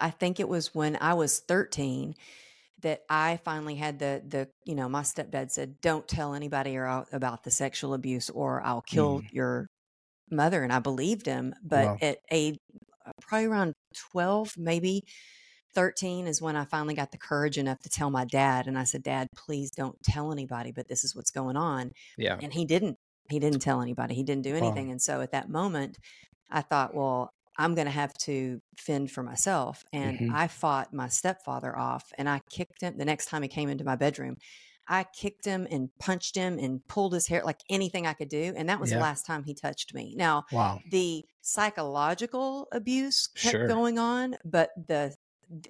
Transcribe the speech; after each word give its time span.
I 0.00 0.10
think 0.10 0.40
it 0.40 0.48
was 0.48 0.74
when 0.74 0.96
I 1.00 1.14
was 1.14 1.40
13 1.40 2.14
that 2.82 3.02
I 3.08 3.40
finally 3.44 3.74
had 3.74 3.98
the 3.98 4.22
the 4.26 4.48
you 4.64 4.74
know 4.74 4.88
my 4.88 5.02
stepdad 5.02 5.50
said 5.50 5.80
don't 5.80 6.06
tell 6.06 6.34
anybody 6.34 6.76
about 6.76 7.44
the 7.44 7.50
sexual 7.50 7.94
abuse 7.94 8.30
or 8.30 8.62
I'll 8.62 8.82
kill 8.82 9.20
mm. 9.20 9.32
your 9.32 9.66
mother 10.30 10.62
and 10.62 10.72
I 10.72 10.78
believed 10.78 11.26
him 11.26 11.54
but 11.62 11.86
wow. 11.86 11.98
at 12.00 12.18
age 12.30 12.56
uh, 13.06 13.12
probably 13.20 13.46
around 13.46 13.74
12 14.12 14.54
maybe 14.56 15.02
13 15.74 16.26
is 16.26 16.40
when 16.40 16.56
I 16.56 16.64
finally 16.64 16.94
got 16.94 17.10
the 17.12 17.18
courage 17.18 17.58
enough 17.58 17.80
to 17.80 17.88
tell 17.88 18.10
my 18.10 18.24
dad 18.24 18.66
and 18.66 18.78
I 18.78 18.84
said 18.84 19.02
dad 19.02 19.28
please 19.34 19.70
don't 19.70 20.00
tell 20.02 20.30
anybody 20.30 20.70
but 20.70 20.88
this 20.88 21.04
is 21.04 21.16
what's 21.16 21.30
going 21.30 21.56
on 21.56 21.92
yeah 22.16 22.38
and 22.40 22.52
he 22.52 22.64
didn't 22.64 22.96
he 23.28 23.38
didn't 23.38 23.60
tell 23.60 23.80
anybody 23.80 24.14
he 24.14 24.22
didn't 24.22 24.44
do 24.44 24.54
anything 24.54 24.86
wow. 24.86 24.92
and 24.92 25.02
so 25.02 25.20
at 25.20 25.32
that 25.32 25.48
moment 25.48 25.98
I 26.50 26.62
thought 26.62 26.94
well 26.94 27.32
I'm 27.58 27.74
going 27.74 27.86
to 27.86 27.92
have 27.92 28.14
to 28.18 28.60
fend 28.76 29.10
for 29.10 29.22
myself. 29.22 29.84
And 29.92 30.18
mm-hmm. 30.18 30.34
I 30.34 30.46
fought 30.46 30.94
my 30.94 31.08
stepfather 31.08 31.76
off 31.76 32.12
and 32.16 32.28
I 32.28 32.40
kicked 32.48 32.82
him 32.82 32.96
the 32.96 33.04
next 33.04 33.26
time 33.26 33.42
he 33.42 33.48
came 33.48 33.68
into 33.68 33.84
my 33.84 33.96
bedroom. 33.96 34.36
I 34.90 35.04
kicked 35.04 35.44
him 35.44 35.66
and 35.70 35.90
punched 35.98 36.34
him 36.34 36.58
and 36.58 36.86
pulled 36.88 37.12
his 37.12 37.26
hair, 37.26 37.42
like 37.44 37.60
anything 37.68 38.06
I 38.06 38.14
could 38.14 38.30
do. 38.30 38.54
And 38.56 38.70
that 38.70 38.80
was 38.80 38.90
yeah. 38.90 38.96
the 38.96 39.02
last 39.02 39.26
time 39.26 39.44
he 39.44 39.52
touched 39.52 39.92
me. 39.92 40.14
Now, 40.16 40.44
wow. 40.50 40.80
the 40.90 41.24
psychological 41.42 42.68
abuse 42.72 43.26
kept 43.26 43.52
sure. 43.52 43.68
going 43.68 43.98
on, 43.98 44.36
but 44.44 44.70
the 44.86 45.14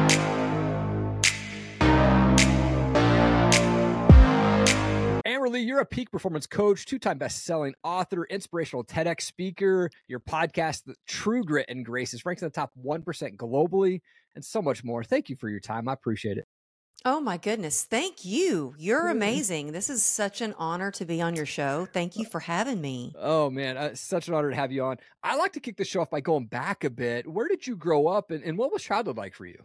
Amberly, 5.32 5.66
you're 5.66 5.80
a 5.80 5.86
peak 5.86 6.10
performance 6.10 6.46
coach, 6.46 6.84
two 6.84 6.98
time 6.98 7.16
best 7.16 7.44
selling 7.44 7.74
author, 7.82 8.26
inspirational 8.26 8.84
TEDx 8.84 9.22
speaker. 9.22 9.88
Your 10.06 10.20
podcast, 10.20 10.84
the 10.84 10.94
True 11.08 11.42
Grit 11.42 11.64
and 11.70 11.86
Grace, 11.86 12.12
is 12.12 12.26
ranked 12.26 12.42
in 12.42 12.48
the 12.48 12.52
top 12.52 12.70
1% 12.84 13.36
globally, 13.36 14.00
and 14.34 14.44
so 14.44 14.60
much 14.60 14.84
more. 14.84 15.02
Thank 15.02 15.30
you 15.30 15.36
for 15.36 15.48
your 15.48 15.60
time. 15.60 15.88
I 15.88 15.94
appreciate 15.94 16.36
it. 16.36 16.46
Oh 17.06 17.18
my 17.18 17.38
goodness. 17.38 17.84
Thank 17.84 18.26
you. 18.26 18.74
You're 18.76 19.08
amazing. 19.08 19.72
This 19.72 19.88
is 19.88 20.02
such 20.02 20.42
an 20.42 20.54
honor 20.58 20.90
to 20.92 21.06
be 21.06 21.22
on 21.22 21.34
your 21.34 21.46
show. 21.46 21.88
Thank 21.94 22.16
you 22.16 22.26
for 22.26 22.38
having 22.38 22.82
me. 22.82 23.14
Oh 23.18 23.48
man, 23.48 23.78
uh, 23.78 23.94
such 23.94 24.28
an 24.28 24.34
honor 24.34 24.50
to 24.50 24.56
have 24.56 24.70
you 24.70 24.84
on. 24.84 24.98
I 25.22 25.36
like 25.36 25.54
to 25.54 25.60
kick 25.60 25.78
the 25.78 25.84
show 25.84 26.02
off 26.02 26.10
by 26.10 26.20
going 26.20 26.44
back 26.46 26.84
a 26.84 26.90
bit. 26.90 27.26
Where 27.26 27.48
did 27.48 27.66
you 27.66 27.74
grow 27.74 28.06
up 28.06 28.30
and, 28.30 28.44
and 28.44 28.58
what 28.58 28.70
was 28.70 28.82
childhood 28.82 29.16
like 29.16 29.34
for 29.34 29.46
you? 29.46 29.64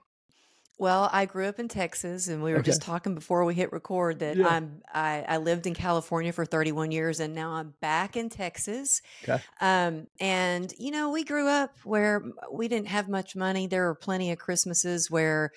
Well, 0.79 1.09
I 1.11 1.25
grew 1.25 1.47
up 1.47 1.57
in 1.57 1.67
Texas, 1.67 2.27
and 2.27 2.43
we 2.43 2.51
were 2.51 2.59
okay. 2.59 2.67
just 2.67 2.83
talking 2.83 3.15
before 3.15 3.43
we 3.45 3.55
hit 3.55 3.71
record 3.73 4.19
that 4.19 4.37
yeah. 4.37 4.47
I'm 4.47 4.83
I, 4.93 5.25
I, 5.27 5.37
lived 5.37 5.65
in 5.65 5.73
California 5.73 6.31
for 6.31 6.45
31 6.45 6.91
years, 6.91 7.19
and 7.19 7.33
now 7.33 7.51
I'm 7.51 7.73
back 7.81 8.15
in 8.15 8.29
Texas. 8.29 9.01
Okay. 9.23 9.41
Um, 9.59 10.05
and 10.19 10.71
you 10.77 10.91
know, 10.91 11.09
we 11.09 11.23
grew 11.23 11.47
up 11.47 11.75
where 11.83 12.23
we 12.51 12.67
didn't 12.67 12.89
have 12.89 13.09
much 13.09 13.35
money. 13.35 13.65
There 13.65 13.85
were 13.87 13.95
plenty 13.95 14.31
of 14.31 14.37
Christmases 14.37 15.09
where 15.09 15.51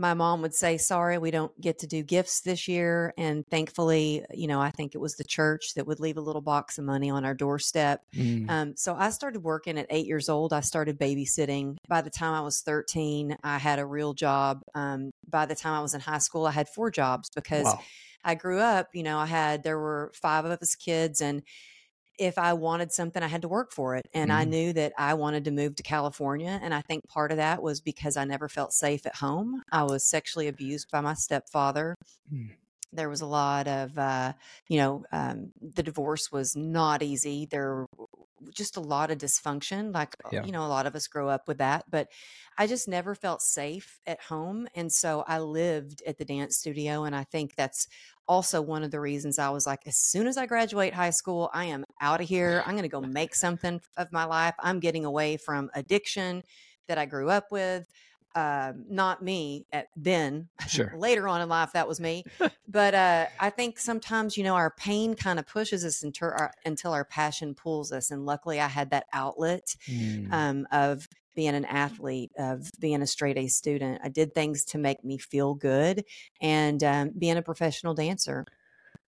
my 0.00 0.14
mom 0.14 0.40
would 0.40 0.54
say, 0.54 0.78
Sorry, 0.78 1.18
we 1.18 1.30
don't 1.30 1.58
get 1.60 1.78
to 1.80 1.86
do 1.86 2.02
gifts 2.02 2.40
this 2.40 2.66
year. 2.66 3.12
And 3.18 3.46
thankfully, 3.48 4.24
you 4.32 4.48
know, 4.48 4.58
I 4.58 4.70
think 4.70 4.94
it 4.94 4.98
was 4.98 5.16
the 5.16 5.24
church 5.24 5.74
that 5.74 5.86
would 5.86 6.00
leave 6.00 6.16
a 6.16 6.22
little 6.22 6.40
box 6.40 6.78
of 6.78 6.84
money 6.86 7.10
on 7.10 7.26
our 7.26 7.34
doorstep. 7.34 8.02
Mm. 8.14 8.48
Um, 8.48 8.76
so 8.76 8.96
I 8.98 9.10
started 9.10 9.42
working 9.42 9.78
at 9.78 9.86
eight 9.90 10.06
years 10.06 10.30
old. 10.30 10.54
I 10.54 10.60
started 10.60 10.98
babysitting. 10.98 11.76
By 11.86 12.00
the 12.00 12.08
time 12.08 12.32
I 12.32 12.40
was 12.40 12.62
13, 12.62 13.36
I 13.44 13.58
had 13.58 13.78
a 13.78 13.84
real 13.84 14.14
job. 14.14 14.62
Um, 14.74 15.12
by 15.28 15.44
the 15.44 15.54
time 15.54 15.74
I 15.74 15.82
was 15.82 15.92
in 15.92 16.00
high 16.00 16.18
school, 16.18 16.46
I 16.46 16.52
had 16.52 16.70
four 16.70 16.90
jobs 16.90 17.28
because 17.34 17.66
wow. 17.66 17.80
I 18.24 18.36
grew 18.36 18.58
up, 18.58 18.88
you 18.94 19.02
know, 19.02 19.18
I 19.18 19.26
had, 19.26 19.62
there 19.62 19.78
were 19.78 20.12
five 20.14 20.46
of 20.46 20.62
us 20.62 20.74
kids 20.74 21.20
and 21.20 21.42
if 22.20 22.36
I 22.36 22.52
wanted 22.52 22.92
something, 22.92 23.22
I 23.22 23.28
had 23.28 23.42
to 23.42 23.48
work 23.48 23.72
for 23.72 23.96
it. 23.96 24.06
And 24.12 24.30
mm 24.30 24.34
I 24.34 24.42
mm-hmm. 24.42 24.50
knew 24.50 24.72
that 24.74 24.92
I 24.96 25.14
wanted 25.14 25.44
to 25.46 25.50
move 25.50 25.74
to 25.76 25.82
California. 25.82 26.60
And 26.62 26.72
I 26.72 26.82
think 26.82 27.08
part 27.08 27.32
of 27.32 27.38
that 27.38 27.62
was 27.62 27.80
because 27.80 28.16
I 28.16 28.24
never 28.24 28.48
felt 28.48 28.72
safe 28.72 29.06
at 29.06 29.16
home. 29.16 29.62
I 29.72 29.82
was 29.84 30.04
sexually 30.04 30.46
abused 30.46 30.90
by 30.92 31.00
my 31.00 31.14
stepfather. 31.14 31.96
Mm. 32.32 32.50
There 32.92 33.08
was 33.08 33.22
a 33.22 33.26
lot 33.26 33.66
of, 33.66 33.98
uh, 33.98 34.34
you 34.68 34.78
know, 34.78 35.04
um, 35.12 35.52
the 35.60 35.82
divorce 35.82 36.30
was 36.30 36.54
not 36.54 37.02
easy. 37.02 37.46
There 37.50 37.86
just 38.54 38.76
a 38.76 38.80
lot 38.80 39.10
of 39.10 39.18
dysfunction. 39.18 39.94
Like, 39.94 40.16
uh, 40.24 40.28
yeah. 40.32 40.44
you 40.44 40.52
know, 40.52 40.64
a 40.64 40.68
lot 40.68 40.86
of 40.86 40.94
us 40.94 41.06
grow 41.06 41.28
up 41.28 41.48
with 41.48 41.58
that. 41.58 41.84
But 41.90 42.08
I 42.58 42.66
just 42.66 42.88
never 42.88 43.14
felt 43.14 43.42
safe 43.42 44.00
at 44.06 44.20
home. 44.20 44.68
And 44.74 44.92
so 44.92 45.24
I 45.26 45.38
lived 45.38 46.02
at 46.06 46.18
the 46.18 46.24
dance 46.24 46.56
studio. 46.56 47.04
And 47.04 47.14
I 47.14 47.24
think 47.24 47.54
that's 47.56 47.88
also 48.28 48.62
one 48.62 48.82
of 48.82 48.90
the 48.90 49.00
reasons 49.00 49.38
I 49.38 49.50
was 49.50 49.66
like, 49.66 49.86
as 49.86 49.96
soon 49.96 50.26
as 50.26 50.36
I 50.36 50.46
graduate 50.46 50.94
high 50.94 51.10
school, 51.10 51.50
I 51.52 51.64
am 51.66 51.84
out 52.00 52.20
of 52.20 52.28
here. 52.28 52.62
I'm 52.64 52.74
going 52.74 52.82
to 52.82 52.88
go 52.88 53.00
make 53.00 53.34
something 53.34 53.80
of 53.96 54.12
my 54.12 54.24
life. 54.24 54.54
I'm 54.60 54.80
getting 54.80 55.04
away 55.04 55.36
from 55.36 55.70
addiction 55.74 56.42
that 56.86 56.98
I 56.98 57.06
grew 57.06 57.30
up 57.30 57.46
with. 57.50 57.86
Uh, 58.34 58.72
not 58.88 59.22
me 59.22 59.66
at 59.72 59.88
then. 59.96 60.48
Sure. 60.68 60.92
Later 60.96 61.26
on 61.26 61.40
in 61.40 61.48
life, 61.48 61.72
that 61.72 61.88
was 61.88 61.98
me. 61.98 62.24
but 62.68 62.94
uh, 62.94 63.26
I 63.40 63.50
think 63.50 63.78
sometimes, 63.78 64.36
you 64.36 64.44
know, 64.44 64.54
our 64.54 64.70
pain 64.70 65.14
kind 65.14 65.40
of 65.40 65.46
pushes 65.48 65.84
us 65.84 66.04
until 66.04 66.28
our, 66.28 66.52
until 66.64 66.92
our 66.92 67.04
passion 67.04 67.54
pulls 67.54 67.90
us. 67.90 68.12
And 68.12 68.24
luckily, 68.24 68.60
I 68.60 68.68
had 68.68 68.90
that 68.90 69.06
outlet 69.12 69.74
mm. 69.88 70.32
um, 70.32 70.68
of 70.70 71.08
being 71.34 71.54
an 71.54 71.64
athlete, 71.64 72.30
of 72.38 72.70
being 72.78 73.02
a 73.02 73.06
straight 73.06 73.36
A 73.36 73.48
student. 73.48 74.00
I 74.04 74.08
did 74.10 74.34
things 74.34 74.64
to 74.66 74.78
make 74.78 75.04
me 75.04 75.18
feel 75.18 75.54
good 75.54 76.04
and 76.40 76.82
um, 76.84 77.10
being 77.18 77.36
a 77.36 77.42
professional 77.42 77.94
dancer. 77.94 78.44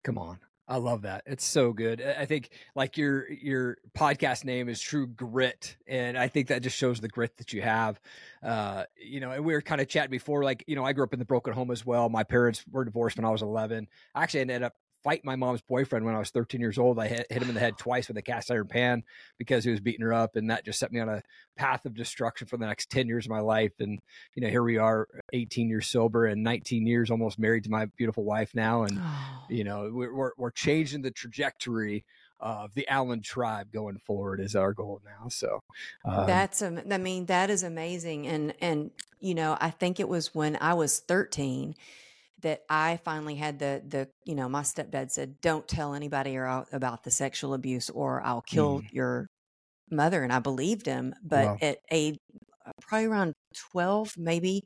Come 0.02 0.16
on. 0.16 0.38
I 0.70 0.76
love 0.76 1.02
that. 1.02 1.24
It's 1.26 1.44
so 1.44 1.72
good. 1.72 2.00
I 2.00 2.26
think 2.26 2.50
like 2.76 2.96
your 2.96 3.28
your 3.28 3.78
podcast 3.92 4.44
name 4.44 4.68
is 4.68 4.80
True 4.80 5.08
Grit, 5.08 5.76
and 5.88 6.16
I 6.16 6.28
think 6.28 6.46
that 6.46 6.62
just 6.62 6.76
shows 6.76 7.00
the 7.00 7.08
grit 7.08 7.36
that 7.38 7.52
you 7.52 7.60
have. 7.60 8.00
Uh, 8.40 8.84
you 8.96 9.18
know, 9.18 9.32
and 9.32 9.44
we 9.44 9.52
were 9.52 9.62
kind 9.62 9.80
of 9.80 9.88
chatting 9.88 10.12
before, 10.12 10.44
like 10.44 10.62
you 10.68 10.76
know, 10.76 10.84
I 10.84 10.92
grew 10.92 11.02
up 11.02 11.12
in 11.12 11.18
the 11.18 11.24
broken 11.24 11.52
home 11.54 11.72
as 11.72 11.84
well. 11.84 12.08
My 12.08 12.22
parents 12.22 12.64
were 12.70 12.84
divorced 12.84 13.16
when 13.16 13.24
I 13.24 13.30
was 13.30 13.42
11. 13.42 13.88
I 14.14 14.22
actually 14.22 14.42
ended 14.42 14.62
up 14.62 14.74
fight 15.02 15.24
my 15.24 15.36
mom's 15.36 15.62
boyfriend 15.62 16.04
when 16.04 16.14
I 16.14 16.18
was 16.18 16.30
13 16.30 16.60
years 16.60 16.78
old. 16.78 16.98
I 16.98 17.08
hit, 17.08 17.26
hit, 17.30 17.42
him 17.42 17.48
in 17.48 17.54
the 17.54 17.60
head 17.60 17.78
twice 17.78 18.08
with 18.08 18.16
a 18.16 18.22
cast 18.22 18.50
iron 18.50 18.66
pan 18.66 19.02
because 19.38 19.64
he 19.64 19.70
was 19.70 19.80
beating 19.80 20.04
her 20.04 20.12
up. 20.12 20.36
And 20.36 20.50
that 20.50 20.64
just 20.64 20.78
set 20.78 20.92
me 20.92 21.00
on 21.00 21.08
a 21.08 21.22
path 21.56 21.86
of 21.86 21.94
destruction 21.94 22.46
for 22.46 22.56
the 22.56 22.66
next 22.66 22.90
10 22.90 23.06
years 23.06 23.26
of 23.26 23.30
my 23.30 23.40
life. 23.40 23.72
And, 23.80 23.98
you 24.34 24.42
know, 24.42 24.48
here 24.48 24.62
we 24.62 24.78
are 24.78 25.08
18 25.32 25.68
years 25.68 25.86
sober 25.86 26.26
and 26.26 26.42
19 26.42 26.86
years 26.86 27.10
almost 27.10 27.38
married 27.38 27.64
to 27.64 27.70
my 27.70 27.86
beautiful 27.96 28.24
wife 28.24 28.54
now. 28.54 28.82
And, 28.82 28.98
oh. 29.00 29.44
you 29.48 29.64
know, 29.64 29.90
we're, 29.92 30.14
we're, 30.14 30.32
we're 30.36 30.50
changing 30.50 31.02
the 31.02 31.10
trajectory 31.10 32.04
of 32.40 32.72
the 32.74 32.88
Allen 32.88 33.20
tribe 33.20 33.70
going 33.70 33.98
forward 33.98 34.40
is 34.40 34.56
our 34.56 34.72
goal 34.72 35.00
now. 35.04 35.28
So 35.28 35.62
um, 36.04 36.26
that's, 36.26 36.62
I 36.62 36.70
mean, 36.70 37.26
that 37.26 37.50
is 37.50 37.62
amazing. 37.62 38.26
And, 38.26 38.54
and, 38.60 38.90
you 39.20 39.34
know, 39.34 39.58
I 39.60 39.70
think 39.70 40.00
it 40.00 40.08
was 40.08 40.34
when 40.34 40.56
I 40.60 40.74
was 40.74 41.00
13 41.00 41.74
that 42.42 42.62
I 42.68 42.98
finally 43.04 43.34
had 43.34 43.58
the 43.58 43.82
the 43.86 44.08
you 44.24 44.34
know 44.34 44.48
my 44.48 44.62
stepdad 44.62 45.10
said 45.10 45.40
don't 45.40 45.66
tell 45.66 45.94
anybody 45.94 46.36
or 46.36 46.64
about 46.72 47.04
the 47.04 47.10
sexual 47.10 47.54
abuse 47.54 47.90
or 47.90 48.22
I'll 48.22 48.42
kill 48.42 48.80
mm. 48.80 48.92
your 48.92 49.26
mother 49.90 50.22
and 50.22 50.32
I 50.32 50.38
believed 50.38 50.86
him 50.86 51.14
but 51.22 51.44
wow. 51.44 51.58
at 51.60 51.78
age 51.90 52.18
uh, 52.66 52.72
probably 52.80 53.06
around 53.06 53.34
12 53.72 54.14
maybe 54.16 54.64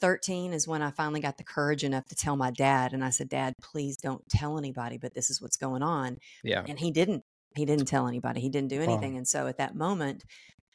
13 0.00 0.52
is 0.52 0.68
when 0.68 0.82
I 0.82 0.90
finally 0.90 1.20
got 1.20 1.38
the 1.38 1.44
courage 1.44 1.84
enough 1.84 2.06
to 2.06 2.14
tell 2.14 2.36
my 2.36 2.50
dad 2.50 2.92
and 2.92 3.04
I 3.04 3.10
said 3.10 3.28
dad 3.28 3.54
please 3.62 3.96
don't 3.96 4.26
tell 4.28 4.58
anybody 4.58 4.98
but 4.98 5.14
this 5.14 5.30
is 5.30 5.40
what's 5.40 5.56
going 5.56 5.82
on 5.82 6.18
yeah 6.42 6.64
and 6.66 6.78
he 6.78 6.90
didn't 6.90 7.22
he 7.54 7.64
didn't 7.64 7.86
tell 7.86 8.06
anybody 8.06 8.40
he 8.40 8.50
didn't 8.50 8.68
do 8.68 8.80
anything 8.80 9.12
wow. 9.12 9.18
and 9.18 9.28
so 9.28 9.46
at 9.46 9.58
that 9.58 9.74
moment 9.74 10.24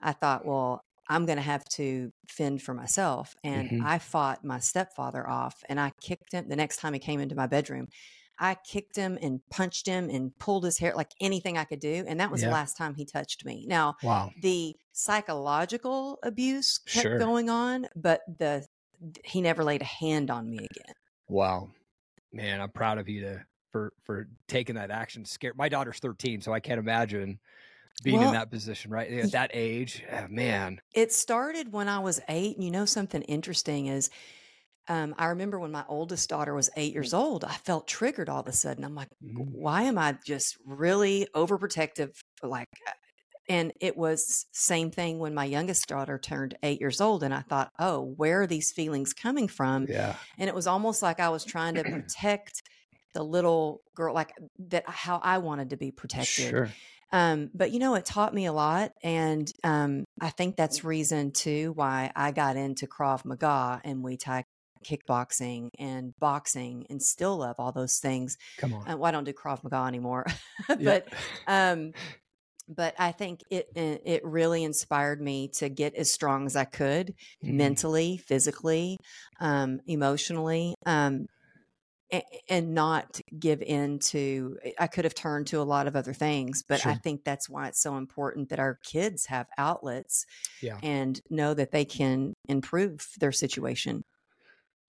I 0.01 0.13
thought 0.13 0.45
well 0.45 0.84
I'm 1.12 1.25
going 1.25 1.38
to 1.38 1.44
have 1.44 1.66
to 1.66 2.13
fend 2.30 2.62
for 2.62 2.74
myself. 2.74 3.36
And 3.44 3.69
mm-hmm. 3.69 3.86
I 3.86 4.00
fought 4.00 4.46
my 4.46 4.60
stepfather 4.60 5.28
off 5.30 5.62
and 5.68 5.78
I 5.78 5.92
kicked 6.02 6.31
him 6.31 6.48
the 6.48 6.56
next 6.56 6.78
time 6.78 6.94
he 6.94 7.00
came 7.00 7.19
into 7.19 7.36
my 7.36 7.48
bedroom. 7.48 7.90
I 8.40 8.56
kicked 8.56 8.96
him 8.96 9.19
and 9.22 9.42
punched 9.52 9.86
him 9.86 10.10
and 10.10 10.31
pulled 10.40 10.63
his 10.63 10.78
hair, 10.80 10.94
like 10.96 11.12
anything 11.19 11.58
I 11.58 11.66
could 11.66 11.81
do. 11.81 12.06
And 12.08 12.22
that 12.22 12.31
was 12.31 12.42
Yeah. 12.42 12.48
the 12.48 12.54
last 12.54 12.78
time 12.78 12.96
he 12.96 13.06
touched 13.06 13.44
me. 13.44 13.66
Now, 13.68 13.96
Wow. 14.02 14.31
the 14.42 14.74
psychological 14.94 16.18
abuse 16.24 16.78
kept 16.78 17.04
Sure. 17.04 17.19
going 17.19 17.50
on, 17.50 17.88
but 17.96 18.22
the 18.40 18.66
he 19.25 19.42
never 19.42 19.63
laid 19.63 19.81
a 19.81 19.86
hand 19.86 20.31
on 20.31 20.50
me 20.50 20.60
again. 20.60 20.94
Wow. 21.28 21.72
Man, 22.31 22.62
I'm 22.62 22.69
proud 22.72 23.00
of 23.00 23.10
you 23.10 23.22
to 23.22 23.46
for 23.72 23.92
for 24.04 24.28
taking 24.48 24.75
that 24.75 24.92
action. 24.92 25.25
Scare 25.25 25.54
my 25.56 25.68
daughter's 25.68 26.00
13, 26.00 26.40
so 26.40 26.54
I 26.54 26.60
can't 26.62 26.80
imagine 26.80 27.40
being 28.03 28.18
Well, 28.18 28.27
in 28.27 28.33
that 28.33 28.50
position, 28.51 28.92
right? 28.92 29.12
At 29.12 29.31
that 29.31 29.51
age. 29.53 30.03
Oh, 30.12 30.27
man. 30.30 30.80
It 30.94 31.13
started 31.13 31.71
when 31.71 31.88
I 31.88 32.00
was 32.00 32.19
eight. 32.27 32.56
And 32.56 32.63
you 32.65 32.71
know, 32.71 32.86
something 32.86 33.21
interesting 33.24 33.88
is 33.88 34.09
um, 34.88 35.13
I 35.18 35.27
remember 35.27 35.59
when 35.59 35.71
my 35.71 35.86
oldest 35.88 36.30
daughter 36.30 36.53
was 36.53 36.69
eight 36.75 36.94
years 36.94 37.13
old, 37.13 37.44
I 37.44 37.53
felt 37.53 37.88
triggered 37.88 38.30
all 38.30 38.42
of 38.42 38.48
a 38.48 38.51
sudden. 38.51 38.83
I'm 38.83 38.95
like, 38.95 39.09
Mhm. 39.24 39.51
why 39.51 39.83
am 39.83 39.98
I 39.98 40.18
just 40.25 40.57
really 40.65 41.27
overprotective? 41.36 42.09
Like, 42.42 42.68
uh, 42.88 42.92
and 43.48 43.74
it 43.81 43.98
was 43.98 44.48
same 44.53 44.92
thing 44.92 45.19
when 45.19 45.33
my 45.33 45.45
youngest 45.45 45.88
daughter 45.88 46.18
turned 46.18 46.57
eight 46.63 46.80
years 46.80 47.01
old, 47.01 47.24
and 47.24 47.33
I 47.33 47.42
thought, 47.42 47.71
oh, 47.80 48.01
where 48.18 48.42
are 48.42 48.48
these 48.48 48.71
feelings 48.71 49.13
coming 49.13 49.48
from? 49.48 49.88
Yeah. 49.88 50.15
And 50.38 50.48
it 50.50 50.56
was 50.56 50.68
almost 50.68 51.01
like 51.01 51.19
I 51.19 51.30
was 51.30 51.45
trying 51.45 51.75
to 51.75 51.83
protect 51.83 52.63
the 53.13 53.24
little 53.24 53.81
girl, 53.95 54.13
like 54.15 54.33
that, 54.69 54.88
how 54.89 55.19
I 55.24 55.38
wanted 55.39 55.71
to 55.71 55.77
be 55.77 55.92
protected. 55.92 56.27
Sure. 56.50 56.69
Um, 57.12 57.50
but 57.54 57.72
you 57.72 57.80
know, 57.80 57.96
it 57.96 58.06
taught 58.06 58.34
me 58.34 58.46
a 58.46 58.54
lot, 58.54 58.92
and 59.04 59.52
um, 59.63 60.06
I 60.22 60.30
think 60.30 60.56
that's 60.56 60.84
reason 60.84 61.31
too 61.31 61.74
why 61.75 62.12
I 62.16 62.31
got 62.31 62.56
into 62.56 62.88
Krav 62.88 63.25
Maga 63.25 63.81
and 63.84 64.04
Muay 64.04 64.18
Thai 64.19 64.46
kickboxing 64.86 65.69
and 65.78 66.13
boxing, 66.19 66.86
and 66.90 67.02
still 67.02 67.38
love 67.38 67.56
all 67.60 67.72
those 67.72 68.00
things. 68.00 68.38
Come 68.58 68.74
on. 68.74 68.90
Uh, 68.90 68.98
well, 68.98 69.06
I 69.10 69.12
don't 69.12 69.25
do 69.25 69.34
Krav 69.34 69.63
Maga 69.63 69.88
anymore, 69.88 70.25
but 70.80 71.08
um, 71.48 71.92
but 72.69 72.96
I 72.98 73.12
think 73.12 73.42
it 73.50 73.68
it 73.75 74.02
it 74.06 74.25
really 74.25 74.63
inspired 74.63 75.22
me 75.22 75.50
to 75.56 75.68
get 75.69 75.96
as 75.96 76.12
strong 76.12 76.46
as 76.46 76.56
I 76.56 76.66
could 76.66 77.13
Mhm. 77.44 77.54
mentally, 77.54 78.18
physically, 78.18 78.98
um, 79.40 79.81
emotionally, 79.86 80.75
um, 80.86 81.25
and 82.50 82.74
not 82.74 83.19
give 83.38 83.62
in 83.62 84.00
to. 84.00 84.58
I 84.80 84.88
could 84.88 85.06
have 85.06 85.16
turned 85.16 85.48
to 85.48 85.62
a 85.62 85.63
lot 85.63 85.88
of 85.88 85.96
other 85.96 86.13
things, 86.13 86.63
but 86.68 86.86
I 86.86 86.96
think 86.96 87.24
that's 87.24 87.50
why 87.50 87.68
it's 87.68 87.81
so 87.81 87.98
important 87.98 88.50
that 88.50 88.60
our 88.60 88.80
kids 88.84 89.25
have 89.28 89.48
outlets 89.58 90.25
Yeah. 90.62 90.78
and 90.84 91.19
know 91.30 91.54
that 91.54 91.72
they 91.72 91.86
can 91.86 92.34
improve 92.48 93.08
their 93.19 93.31
situation. 93.31 94.04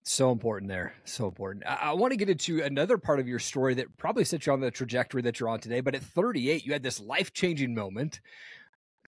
So 0.04 0.32
important 0.32 0.68
there. 0.68 0.94
So 1.04 1.26
important. 1.26 1.64
I, 1.66 1.74
I 1.74 1.92
want 1.92 2.10
to 2.12 2.16
get 2.16 2.28
into 2.28 2.60
another 2.62 2.98
part 2.98 3.20
of 3.20 3.28
your 3.28 3.38
story 3.38 3.74
that 3.74 3.96
probably 3.98 4.24
set 4.24 4.46
you 4.46 4.52
on 4.52 4.60
the 4.60 4.70
trajectory 4.70 5.22
that 5.22 5.38
you're 5.38 5.48
on 5.48 5.60
today. 5.60 5.80
But 5.80 5.94
at 5.94 6.02
38, 6.02 6.66
you 6.66 6.72
had 6.72 6.82
this 6.82 6.98
life 6.98 7.32
changing 7.32 7.72
moment. 7.72 8.20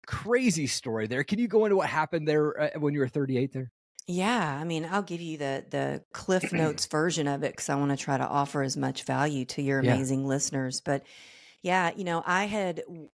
Crazy 0.06 0.66
story 0.66 1.06
there. 1.06 1.24
Can 1.24 1.38
you 1.38 1.48
go 1.48 1.64
into 1.64 1.76
what 1.76 1.88
happened 1.88 2.28
there 2.28 2.60
uh, 2.60 2.78
when 2.78 2.92
you 2.92 3.00
were 3.00 3.08
38 3.08 3.52
there? 3.52 3.70
Yeah, 4.08 4.58
I 4.60 4.64
mean, 4.64 4.84
I'll 4.90 5.02
give 5.02 5.20
you 5.20 5.38
the 5.38 5.64
the 5.70 6.04
Cliff 6.12 6.52
Notes 6.52 6.86
version 6.90 7.28
of 7.28 7.44
it 7.44 7.52
because 7.52 7.68
I 7.68 7.76
want 7.76 7.92
to 7.92 7.96
try 7.96 8.18
to 8.18 8.26
offer 8.26 8.62
as 8.62 8.76
much 8.76 9.04
value 9.04 9.44
to 9.46 9.62
your 9.62 9.78
Yeah. 9.78 10.02
amazing 10.02 10.26
listeners. 10.26 10.80
But 10.80 11.04
yeah, 11.62 11.92
you 11.96 12.04
know, 12.04 12.22
I 12.26 12.46
had 12.46 12.78
w- 12.88 13.10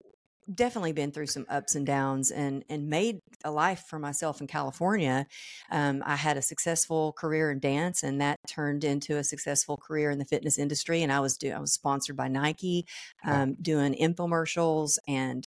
definitely 0.52 0.92
been 0.92 1.12
through 1.12 1.28
some 1.28 1.46
ups 1.48 1.74
and 1.74 1.86
downs 1.86 2.30
and 2.30 2.64
and 2.68 2.88
made 2.88 3.20
a 3.44 3.50
life 3.50 3.84
for 3.88 3.98
myself 3.98 4.40
in 4.42 4.46
California. 4.46 5.26
Um, 5.70 6.02
I 6.06 6.16
had 6.16 6.36
a 6.36 6.42
successful 6.42 7.14
career 7.14 7.50
in 7.50 7.60
dance, 7.60 8.02
and 8.02 8.20
that 8.20 8.38
turned 8.48 8.84
into 8.84 9.16
a 9.18 9.24
successful 9.24 9.78
career 9.78 10.10
in 10.10 10.18
the 10.18 10.26
fitness 10.26 10.58
industry. 10.58 11.02
And 11.02 11.12
I 11.12 11.20
was 11.20 11.38
do 11.38 11.50
I 11.52 11.60
was 11.60 11.72
sponsored 11.72 12.16
by 12.16 12.28
Nike, 12.28 12.86
Wow. 13.24 13.42
um, 13.42 13.56
doing 13.62 13.94
infomercials 13.94 14.98
and 15.08 15.46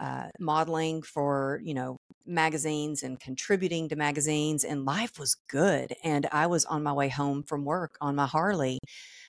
uh, 0.00 0.28
modeling 0.38 1.02
for 1.02 1.60
you 1.64 1.74
know 1.74 1.96
magazines 2.26 3.02
and 3.02 3.18
contributing 3.20 3.88
to 3.88 3.96
magazines 3.96 4.64
and 4.64 4.84
life 4.84 5.18
was 5.18 5.34
good 5.48 5.94
and 6.04 6.26
i 6.32 6.46
was 6.46 6.64
on 6.66 6.82
my 6.82 6.92
way 6.92 7.08
home 7.08 7.42
from 7.42 7.64
work 7.64 7.96
on 8.00 8.14
my 8.14 8.26
harley 8.26 8.78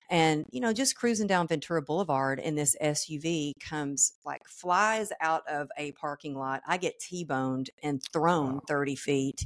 and 0.09 0.45
you 0.51 0.59
know 0.59 0.73
just 0.73 0.95
cruising 0.95 1.27
down 1.27 1.47
ventura 1.47 1.81
boulevard 1.81 2.39
and 2.39 2.57
this 2.57 2.75
suv 2.81 3.51
comes 3.59 4.13
like 4.25 4.41
flies 4.47 5.11
out 5.21 5.47
of 5.47 5.69
a 5.77 5.91
parking 5.93 6.35
lot 6.35 6.61
i 6.67 6.77
get 6.77 6.99
t-boned 6.99 7.69
and 7.83 8.01
thrown 8.13 8.55
Wow. 8.55 8.61
30 8.67 8.95
feet 8.95 9.45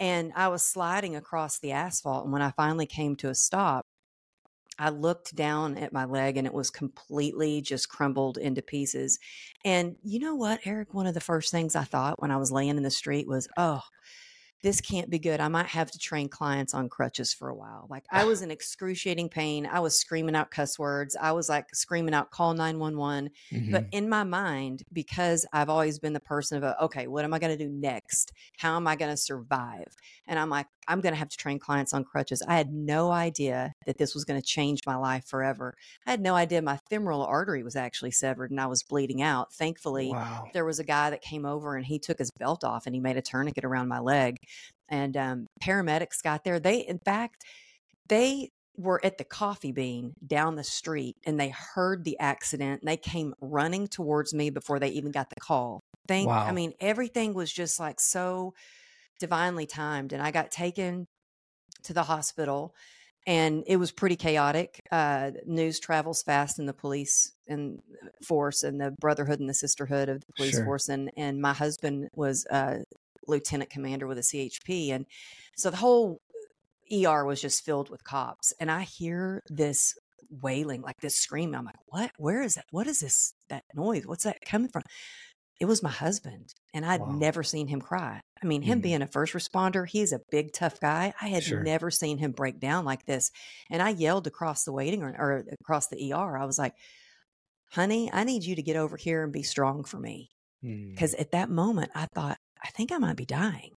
and 0.00 0.32
i 0.36 0.48
was 0.48 0.62
sliding 0.62 1.16
across 1.16 1.58
the 1.58 1.72
asphalt 1.72 2.24
and 2.24 2.32
when 2.32 2.42
i 2.42 2.50
finally 2.52 2.86
came 2.86 3.16
to 3.16 3.28
a 3.30 3.34
stop 3.34 3.86
I 4.78 4.90
looked 4.90 5.34
down 5.34 5.76
at 5.78 5.92
my 5.92 6.04
leg 6.04 6.36
and 6.36 6.46
it 6.46 6.54
was 6.54 6.70
completely 6.70 7.60
just 7.60 7.88
crumbled 7.88 8.38
into 8.38 8.62
pieces. 8.62 9.18
And 9.64 9.96
you 10.02 10.18
know 10.18 10.34
what, 10.34 10.60
Eric? 10.64 10.94
One 10.94 11.06
of 11.06 11.14
the 11.14 11.20
first 11.20 11.50
things 11.50 11.74
I 11.76 11.84
thought 11.84 12.20
when 12.20 12.30
I 12.30 12.36
was 12.36 12.52
laying 12.52 12.76
in 12.76 12.82
the 12.82 12.90
street 12.90 13.26
was, 13.28 13.48
oh, 13.56 13.80
this 14.62 14.80
can't 14.80 15.10
be 15.10 15.18
good. 15.18 15.38
I 15.38 15.48
might 15.48 15.66
have 15.66 15.90
to 15.90 15.98
train 15.98 16.28
clients 16.28 16.74
on 16.74 16.88
crutches 16.88 17.32
for 17.32 17.48
a 17.48 17.54
while. 17.54 17.86
Like 17.90 18.04
I 18.10 18.24
was 18.24 18.42
in 18.42 18.50
excruciating 18.50 19.28
pain. 19.28 19.66
I 19.66 19.80
was 19.80 19.98
screaming 20.00 20.34
out 20.34 20.50
cuss 20.50 20.78
words. 20.78 21.16
I 21.20 21.32
was 21.32 21.48
like 21.48 21.66
screaming 21.74 22.14
out, 22.14 22.30
call 22.30 22.54
911. 22.54 23.30
But 23.70 23.84
Mhm. 23.84 23.88
in 23.92 24.08
my 24.08 24.24
mind, 24.24 24.82
because 24.92 25.46
I've 25.52 25.68
always 25.68 25.98
been 25.98 26.14
the 26.14 26.20
person 26.20 26.56
of, 26.56 26.64
a, 26.64 26.82
okay, 26.84 27.06
what 27.06 27.24
am 27.24 27.34
I 27.34 27.38
going 27.38 27.56
to 27.56 27.64
do 27.64 27.70
next? 27.70 28.32
How 28.58 28.76
am 28.76 28.86
I 28.88 28.96
going 28.96 29.10
to 29.10 29.16
survive? 29.16 29.94
And 30.26 30.38
I'm 30.38 30.48
like, 30.50 30.66
I'm 30.88 31.00
going 31.00 31.12
to 31.12 31.18
have 31.18 31.28
to 31.28 31.36
train 31.36 31.58
clients 31.58 31.92
on 31.92 32.04
crutches. 32.04 32.42
I 32.46 32.56
had 32.56 32.72
no 32.72 33.10
idea 33.10 33.72
that 33.86 33.98
this 33.98 34.14
was 34.14 34.24
going 34.24 34.40
to 34.40 34.46
change 34.46 34.80
my 34.86 34.96
life 34.96 35.24
forever. 35.26 35.74
I 36.06 36.10
had 36.10 36.20
no 36.20 36.34
idea 36.34 36.62
my 36.62 36.78
femoral 36.88 37.24
artery 37.24 37.62
was 37.62 37.76
actually 37.76 38.12
severed 38.12 38.50
and 38.50 38.60
I 38.60 38.66
was 38.66 38.82
bleeding 38.82 39.22
out. 39.22 39.52
Thankfully, 39.52 40.10
wow. 40.10 40.48
there 40.52 40.64
was 40.64 40.78
a 40.78 40.84
guy 40.84 41.10
that 41.10 41.22
came 41.22 41.44
over 41.44 41.76
and 41.76 41.84
he 41.84 41.98
took 41.98 42.18
his 42.18 42.30
belt 42.38 42.64
off 42.64 42.86
and 42.86 42.94
he 42.94 43.00
made 43.00 43.16
a 43.16 43.22
tourniquet 43.22 43.64
around 43.64 43.88
my 43.88 44.00
leg. 44.00 44.36
And 44.88 45.16
um, 45.16 45.46
paramedics 45.62 46.22
got 46.22 46.44
there. 46.44 46.60
They, 46.60 46.78
in 46.78 46.98
fact, 46.98 47.44
they 48.08 48.50
were 48.76 49.00
at 49.04 49.18
the 49.18 49.24
coffee 49.24 49.72
bean 49.72 50.14
down 50.24 50.54
the 50.54 50.64
street 50.64 51.16
and 51.24 51.40
they 51.40 51.48
heard 51.48 52.04
the 52.04 52.18
accident 52.18 52.82
and 52.82 52.88
they 52.88 52.96
came 52.96 53.34
running 53.40 53.88
towards 53.88 54.34
me 54.34 54.50
before 54.50 54.78
they 54.78 54.88
even 54.88 55.10
got 55.10 55.30
the 55.30 55.40
call. 55.40 55.80
Thank, 56.06 56.28
Wow. 56.28 56.46
I 56.46 56.52
mean, 56.52 56.72
everything 56.80 57.34
was 57.34 57.52
just 57.52 57.80
like 57.80 58.00
so 58.00 58.54
divinely 59.18 59.66
timed. 59.66 60.12
And 60.12 60.22
I 60.22 60.30
got 60.30 60.50
taken 60.50 61.06
to 61.84 61.92
the 61.92 62.02
hospital 62.04 62.74
and 63.26 63.64
it 63.66 63.76
was 63.76 63.90
pretty 63.90 64.16
chaotic. 64.16 64.80
Uh, 64.92 65.32
news 65.46 65.80
travels 65.80 66.22
fast 66.22 66.58
in 66.60 66.66
the 66.66 66.72
police 66.72 67.32
and 67.48 67.80
force 68.24 68.62
and 68.62 68.80
the 68.80 68.92
brotherhood 69.00 69.40
and 69.40 69.48
the 69.48 69.54
sisterhood 69.54 70.08
of 70.08 70.20
the 70.20 70.32
police 70.36 70.54
Sure. 70.54 70.64
force. 70.64 70.88
And, 70.88 71.10
and 71.16 71.40
my 71.40 71.52
husband 71.52 72.08
was 72.14 72.46
a 72.50 72.84
lieutenant 73.26 73.70
commander 73.70 74.06
with 74.06 74.18
a 74.18 74.22
CHP. 74.22 74.92
And 74.92 75.06
so 75.56 75.70
the 75.70 75.76
whole 75.76 76.20
ER 76.92 77.24
was 77.24 77.40
just 77.40 77.64
filled 77.64 77.90
with 77.90 78.04
cops. 78.04 78.52
And 78.60 78.70
I 78.70 78.82
hear 78.82 79.42
this 79.48 79.98
wailing, 80.30 80.82
like 80.82 81.00
this 81.00 81.16
screaming. 81.16 81.56
I'm 81.56 81.64
like, 81.64 81.74
what? 81.86 82.12
Where 82.18 82.42
is 82.42 82.54
that? 82.54 82.66
What 82.70 82.86
is 82.86 83.00
this, 83.00 83.34
that 83.48 83.64
noise? 83.74 84.06
What's 84.06 84.24
that 84.24 84.38
coming 84.44 84.68
from? 84.68 84.82
It 85.58 85.64
was 85.64 85.82
my 85.82 85.90
husband. 85.90 86.52
And 86.74 86.84
I'd 86.84 87.00
Wow. 87.00 87.12
never 87.12 87.42
seen 87.42 87.66
him 87.68 87.80
cry. 87.80 88.20
I 88.42 88.46
mean, 88.46 88.62
him 88.62 88.78
Mhm. 88.80 88.82
being 88.82 89.02
a 89.02 89.06
first 89.06 89.32
responder, 89.32 89.88
he's 89.88 90.12
a 90.12 90.20
big, 90.30 90.52
tough 90.52 90.78
guy. 90.80 91.14
I 91.20 91.28
had 91.28 91.42
Sure. 91.44 91.62
never 91.62 91.90
seen 91.90 92.18
him 92.18 92.32
break 92.32 92.60
down 92.60 92.84
like 92.84 93.06
this. 93.06 93.30
And 93.70 93.80
I 93.82 93.90
yelled 93.90 94.26
across 94.26 94.64
the 94.64 94.72
waiting 94.72 95.00
room 95.00 95.14
or 95.16 95.44
across 95.60 95.86
the 95.88 95.96
ER. 96.12 96.36
I 96.36 96.44
was 96.44 96.58
like, 96.58 96.74
honey, 97.72 98.10
I 98.12 98.24
need 98.24 98.44
you 98.44 98.54
to 98.56 98.62
get 98.62 98.76
over 98.76 98.96
here 98.96 99.24
and 99.24 99.32
be 99.32 99.42
strong 99.42 99.84
for 99.84 99.98
me. 99.98 100.28
Mm. 100.62 100.90
Because 100.90 101.14
at 101.14 101.30
that 101.32 101.50
moment, 101.50 101.90
I 101.94 102.06
thought, 102.14 102.38
I 102.62 102.68
think 102.70 102.92
I 102.92 102.98
might 102.98 103.16
be 103.16 103.26
dying. 103.26 103.72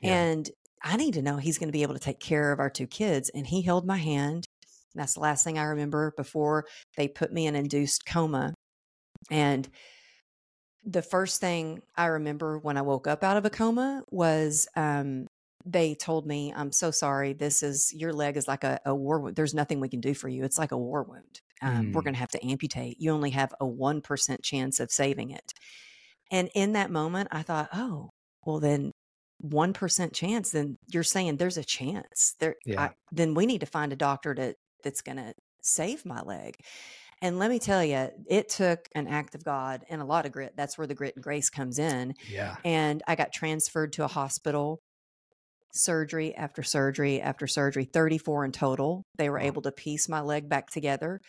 Yeah. 0.00 0.14
And 0.14 0.50
I 0.82 0.96
need 0.96 1.14
to 1.14 1.22
know 1.22 1.38
he's 1.38 1.58
going 1.58 1.68
to 1.68 1.72
be 1.72 1.82
able 1.82 1.94
to 1.94 2.00
take 2.00 2.20
care 2.20 2.52
of 2.52 2.60
our 2.60 2.70
two 2.70 2.86
kids. 2.86 3.30
And 3.34 3.46
he 3.46 3.62
held 3.62 3.86
my 3.86 3.96
hand. 3.96 4.44
And 4.94 5.00
that's 5.02 5.14
the 5.14 5.20
last 5.20 5.42
thing 5.42 5.58
I 5.58 5.64
remember 5.64 6.12
before 6.16 6.66
they 6.96 7.08
put 7.08 7.32
me 7.32 7.46
in 7.48 7.56
induced 7.56 8.06
coma. 8.06 8.54
And 9.30 9.68
the 10.84 11.02
first 11.02 11.40
thing 11.40 11.82
I 11.96 12.06
remember 12.06 12.58
when 12.58 12.76
I 12.76 12.82
woke 12.82 13.06
up 13.06 13.24
out 13.24 13.36
of 13.36 13.44
a 13.44 13.50
coma 13.50 14.02
was 14.10 14.68
um, 14.76 15.26
they 15.64 15.94
told 15.94 16.26
me, 16.26 16.52
I'm 16.54 16.72
so 16.72 16.90
sorry. 16.90 17.32
This 17.32 17.62
is 17.62 17.92
your 17.94 18.12
leg 18.12 18.36
is 18.36 18.46
like 18.46 18.64
a, 18.64 18.78
a 18.84 18.94
war 18.94 19.20
wound. 19.20 19.36
There's 19.36 19.54
nothing 19.54 19.80
we 19.80 19.88
can 19.88 20.00
do 20.00 20.14
for 20.14 20.28
you. 20.28 20.44
It's 20.44 20.58
like 20.58 20.72
a 20.72 20.78
war 20.78 21.02
wound. 21.04 21.40
Um, 21.62 21.92
We're 21.92 22.02
Mm. 22.02 22.04
going 22.04 22.14
to 22.14 22.20
have 22.20 22.30
to 22.32 22.46
amputate. 22.46 22.96
You 23.00 23.12
only 23.12 23.30
have 23.30 23.54
a 23.60 23.64
1% 23.66 24.42
chance 24.42 24.80
of 24.80 24.90
saving 24.90 25.30
it. 25.30 25.52
And 26.30 26.50
in 26.54 26.72
that 26.72 26.90
moment, 26.90 27.28
I 27.32 27.42
thought, 27.42 27.68
oh, 27.72 28.10
well, 28.44 28.60
then 28.60 28.92
1% 29.42 30.12
chance, 30.14 30.50
then 30.50 30.76
you're 30.92 31.02
saying 31.02 31.36
there's 31.36 31.56
a 31.58 31.64
chance 31.64 32.34
there. 32.40 32.56
Yeah. 32.66 32.80
I, 32.82 32.90
then 33.12 33.34
we 33.34 33.46
need 33.46 33.60
to 33.60 33.66
find 33.66 33.92
a 33.92 33.96
doctor 33.96 34.34
to, 34.34 34.54
that's 34.82 35.02
going 35.02 35.16
to 35.18 35.32
save 35.62 36.04
my 36.04 36.20
leg. 36.22 36.56
And 37.22 37.38
let 37.38 37.50
me 37.50 37.58
tell 37.58 37.84
you, 37.84 38.10
it 38.28 38.48
took 38.48 38.88
an 38.94 39.06
act 39.08 39.34
of 39.34 39.44
God 39.44 39.84
and 39.88 40.00
a 40.02 40.04
lot 40.04 40.26
of 40.26 40.32
grit. 40.32 40.54
That's 40.56 40.76
where 40.76 40.86
the 40.86 40.94
grit 40.94 41.14
and 41.16 41.24
grace 41.24 41.50
comes 41.50 41.78
in. 41.78 42.14
Yeah. 42.28 42.56
And 42.64 43.02
I 43.06 43.14
got 43.14 43.32
transferred 43.32 43.92
to 43.94 44.04
a 44.04 44.08
hospital 44.08 44.80
surgery 45.72 46.34
after 46.34 46.62
surgery 46.62 47.20
after 47.20 47.46
surgery, 47.46 47.84
34 47.84 48.44
in 48.44 48.52
total. 48.52 49.02
They 49.16 49.28
were 49.28 49.38
Wow. 49.38 49.46
able 49.46 49.62
to 49.62 49.72
piece 49.72 50.08
my 50.08 50.20
leg 50.20 50.48
back 50.48 50.70
together. 50.70 51.20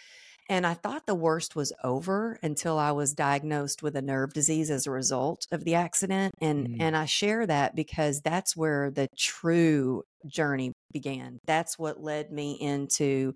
And 0.48 0.68
I 0.68 0.76
thought 0.76 1.08
the 1.08 1.16
worst 1.16 1.56
was 1.56 1.74
over 1.84 2.38
until 2.44 2.78
I 2.78 2.92
was 2.92 3.16
diagnosed 3.16 3.82
with 3.82 3.96
a 3.96 4.02
nerve 4.04 4.32
disease 4.34 4.70
as 4.70 4.86
a 4.86 4.92
result 4.92 5.48
of 5.52 5.64
the 5.64 5.74
accident. 5.74 6.36
And 6.40 6.68
Mm. 6.68 6.78
and 6.82 6.96
I 6.98 7.06
share 7.06 7.48
that 7.48 7.76
because 7.76 8.22
that's 8.22 8.56
where 8.56 8.92
the 8.92 9.08
true 9.18 10.04
journey 10.28 10.72
began. 10.94 11.40
That's 11.48 11.80
what 11.80 12.04
led 12.04 12.32
me 12.32 12.54
into 12.62 13.34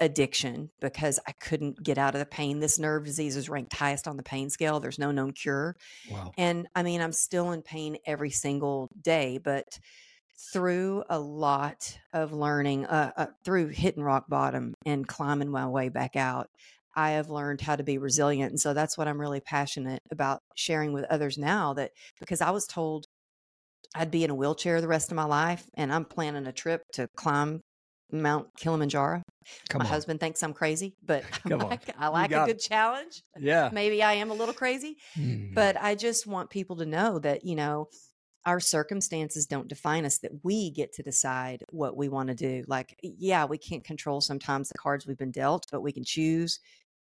addiction 0.00 0.70
because 0.80 1.18
I 1.26 1.32
couldn't 1.32 1.82
get 1.82 1.98
out 1.98 2.14
of 2.14 2.20
the 2.20 2.26
pain. 2.26 2.60
This 2.60 2.78
nerve 2.78 3.04
disease 3.04 3.36
is 3.36 3.48
ranked 3.48 3.72
highest 3.72 4.06
on 4.06 4.16
the 4.16 4.22
pain 4.22 4.50
scale. 4.50 4.80
There's 4.80 4.98
no 4.98 5.10
known 5.10 5.32
cure. 5.32 5.76
Wow. 6.10 6.32
And 6.36 6.68
I 6.74 6.82
mean, 6.82 7.00
I'm 7.00 7.12
still 7.12 7.52
in 7.52 7.62
pain 7.62 7.98
every 8.06 8.30
single 8.30 8.88
day, 9.00 9.38
but 9.42 9.78
through 10.52 11.02
a 11.10 11.18
lot 11.18 11.98
of 12.12 12.32
learning, 12.32 12.86
uh, 12.86 13.12
uh, 13.16 13.26
through 13.44 13.68
hitting 13.68 14.02
rock 14.02 14.26
bottom 14.28 14.74
and 14.86 15.06
climbing 15.06 15.50
my 15.50 15.66
way 15.66 15.88
back 15.88 16.14
out, 16.14 16.48
I 16.94 17.10
have 17.10 17.28
learned 17.28 17.60
how 17.60 17.76
to 17.76 17.82
be 17.82 17.98
resilient. 17.98 18.50
And 18.50 18.60
so 18.60 18.74
that's 18.74 18.96
what 18.96 19.08
I'm 19.08 19.20
really 19.20 19.40
passionate 19.40 20.02
about 20.10 20.42
sharing 20.54 20.92
with 20.92 21.04
others 21.04 21.38
now 21.38 21.74
that 21.74 21.92
because 22.20 22.40
I 22.40 22.50
was 22.50 22.66
told 22.66 23.06
I'd 23.94 24.10
be 24.10 24.24
in 24.24 24.30
a 24.30 24.34
wheelchair 24.34 24.80
the 24.80 24.88
rest 24.88 25.10
of 25.10 25.16
my 25.16 25.24
life 25.24 25.64
and 25.74 25.92
I'm 25.92 26.04
planning 26.04 26.46
a 26.46 26.52
trip 26.52 26.82
to 26.92 27.08
climb 27.16 27.62
Mount 28.12 28.48
Kilimanjaro. 28.56 29.22
Come 29.70 29.78
my 29.80 29.84
on. 29.86 29.90
husband 29.90 30.20
thinks 30.20 30.42
I'm 30.42 30.52
crazy, 30.52 30.94
but 31.04 31.24
on. 31.50 31.58
like, 31.58 31.82
I 31.98 32.08
like 32.08 32.32
a 32.32 32.44
good 32.46 32.58
challenge. 32.60 33.22
Yeah. 33.38 33.70
Maybe 33.72 34.02
I 34.02 34.14
am 34.14 34.30
a 34.30 34.34
little 34.34 34.54
crazy, 34.54 34.96
Mm. 35.16 35.54
but 35.54 35.76
I 35.80 35.94
just 35.94 36.26
want 36.26 36.50
people 36.50 36.76
to 36.76 36.86
know 36.86 37.18
that, 37.20 37.44
you 37.44 37.54
know, 37.56 37.88
our 38.44 38.60
circumstances 38.60 39.46
don't 39.46 39.68
define 39.68 40.04
us, 40.06 40.18
that 40.18 40.32
we 40.42 40.70
get 40.70 40.92
to 40.94 41.02
decide 41.02 41.64
what 41.70 41.96
we 41.96 42.08
want 42.08 42.28
to 42.28 42.34
do. 42.34 42.64
Like, 42.66 42.94
yeah, 43.02 43.44
we 43.44 43.58
can't 43.58 43.84
control 43.84 44.20
sometimes 44.20 44.68
the 44.68 44.78
cards 44.78 45.06
we've 45.06 45.18
been 45.18 45.30
dealt, 45.32 45.66
but 45.70 45.82
we 45.82 45.92
can 45.92 46.04
choose 46.04 46.58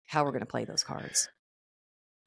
how 0.07 0.25
we're 0.25 0.33
going 0.33 0.41
to 0.41 0.47
play 0.47 0.65
those 0.65 0.85
cards. 0.85 1.29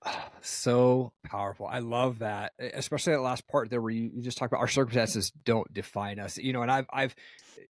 So 0.48 1.12
powerful. 1.24 1.66
I 1.66 1.80
love 1.80 2.20
that, 2.20 2.54
especially 2.60 3.14
that 3.14 3.22
last 3.22 3.48
part 3.48 3.72
there 3.72 3.82
where 3.82 3.90
you, 3.90 4.12
you 4.14 4.22
just 4.22 4.38
talk 4.38 4.48
about 4.52 4.60
our 4.60 4.68
circumstances 4.68 5.32
don't 5.44 5.74
define 5.74 6.20
us. 6.20 6.38
You 6.38 6.54
know, 6.54 6.62
and 6.62 6.70
I've 6.72 6.86
I've 6.94 7.16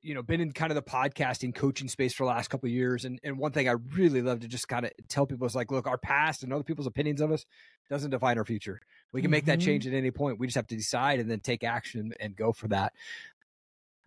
you 0.01 0.15
know 0.15 0.23
been 0.23 0.41
in 0.41 0.53
kind 0.53 0.73
of 0.73 0.77
the 0.77 0.83
podcasting 0.83 1.55
coaching 1.55 1.87
space 1.89 2.15
for 2.15 2.25
the 2.25 2.29
last 2.31 2.49
couple 2.49 2.69
of 2.69 2.73
years, 2.73 3.05
and 3.05 3.21
and 3.25 3.37
one 3.37 3.53
thing 3.53 3.69
I 3.69 3.73
really 3.95 4.23
love 4.23 4.41
to 4.41 4.49
just 4.49 4.69
kind 4.69 4.87
of 4.87 4.93
tell 5.09 5.27
people 5.27 5.47
is 5.47 5.55
like, 5.55 5.71
look, 5.71 5.87
our 5.87 5.99
past 5.99 6.45
and 6.45 6.53
other 6.53 6.65
people's 6.65 6.87
opinions 6.87 7.21
of 7.21 7.31
us 7.31 7.45
doesn't 7.91 8.11
define 8.11 8.39
our 8.39 8.45
future. 8.47 8.81
We 9.13 9.21
can 9.21 9.31
make 9.31 9.45
that 9.45 9.59
Mhm. 9.59 9.65
change 9.67 9.87
at 9.87 9.93
any 9.93 10.11
point. 10.11 10.39
We 10.39 10.47
just 10.47 10.57
have 10.57 10.69
to 10.69 10.77
decide 10.77 11.21
and 11.21 11.31
then 11.31 11.41
take 11.41 11.63
action 11.65 12.15
and 12.21 12.35
go 12.35 12.53
for 12.55 12.69
that. 12.69 12.95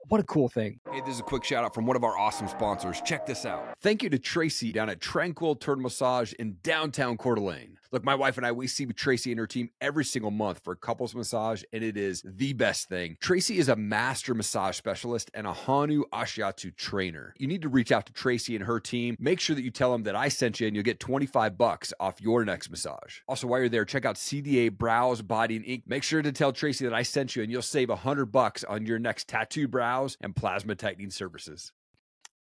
What 0.08 0.20
a 0.22 0.24
cool 0.24 0.50
thing. 0.50 0.80
Hey, 0.92 1.02
this 1.02 1.16
is 1.16 1.20
a 1.20 1.24
quick 1.24 1.44
shout 1.44 1.64
out 1.64 1.74
from 1.74 1.86
one 1.88 1.96
of 1.96 2.04
our 2.04 2.16
awesome 2.16 2.48
sponsors. 2.48 3.02
Check 3.02 3.26
this 3.26 3.44
out. 3.44 3.76
Thank 3.82 4.04
you 4.04 4.10
to 4.12 4.20
Tracy 4.20 4.72
down 4.72 4.88
at 4.88 5.02
Tranquil 5.02 5.56
Turtle 5.56 5.82
Massage 5.84 6.32
in 6.34 6.58
downtown 6.62 7.18
Coeur 7.18 7.36
d'Alene. 7.36 7.78
Look, 7.92 8.04
my 8.04 8.16
wife 8.16 8.38
and 8.38 8.46
I, 8.46 8.52
we 8.52 8.68
see 8.68 8.86
Tracy 8.86 9.32
and 9.32 9.40
her 9.40 9.48
team 9.48 9.70
every 9.82 10.06
single 10.06 10.32
month 10.32 10.62
for 10.64 10.76
couples 10.76 11.16
massage, 11.16 11.64
and 11.74 11.84
it 11.84 11.98
is 11.98 12.24
the 12.26 12.54
best 12.54 12.90
thing. 12.90 13.18
Tracy 13.20 13.58
is 13.58 13.70
a 13.70 13.76
master 13.76 14.34
massage 14.34 14.78
specialist 14.78 15.32
and 15.34 15.48
a 15.48 15.54
Hanu 15.54 16.04
Ashiatsu 16.14 16.76
trainer. 16.76 17.34
You 17.38 17.48
need 17.48 17.62
to 17.62 17.70
reach 17.70 17.92
out 17.92 18.06
to 18.08 18.14
Tracy 18.14 18.56
and 18.56 18.66
her 18.66 18.80
team. 18.80 19.16
Make 19.20 19.40
sure 19.40 19.56
that 19.56 19.64
you 19.64 19.72
tell 19.72 19.92
them 19.92 20.04
that 20.04 20.16
I 20.16 20.30
sent 20.30 20.60
you, 20.60 20.68
and 20.68 20.76
you'll 20.76 20.84
get 20.84 21.00
25 21.00 21.58
bucks 21.58 21.94
off 22.00 22.22
your 22.22 22.44
next 22.46 22.70
massage. 22.70 23.20
Also, 23.28 23.48
while 23.48 23.60
you're 23.60 23.70
there, 23.70 23.86
check 23.86 24.06
out 24.06 24.16
CDA 24.16 24.72
Brows, 24.72 25.22
Body, 25.22 25.56
and 25.56 25.66
Ink. 25.66 25.84
Make 25.88 26.04
sure 26.04 26.22
to 26.22 26.32
tell 26.32 26.52
Tracy 26.52 26.86
that 26.86 26.94
I 26.94 27.04
sent 27.04 27.36
you, 27.36 27.44
and 27.44 27.52
you'll 27.52 27.62
save 27.62 27.90
100 27.90 28.28
bucks 28.28 28.64
on 28.64 28.86
your 28.86 29.00
next 29.00 29.28
tattoo 29.28 29.68
brows 29.68 30.18
and 30.22 30.36
plasma 30.36 30.76
tightening 30.76 31.12
services. 31.12 31.72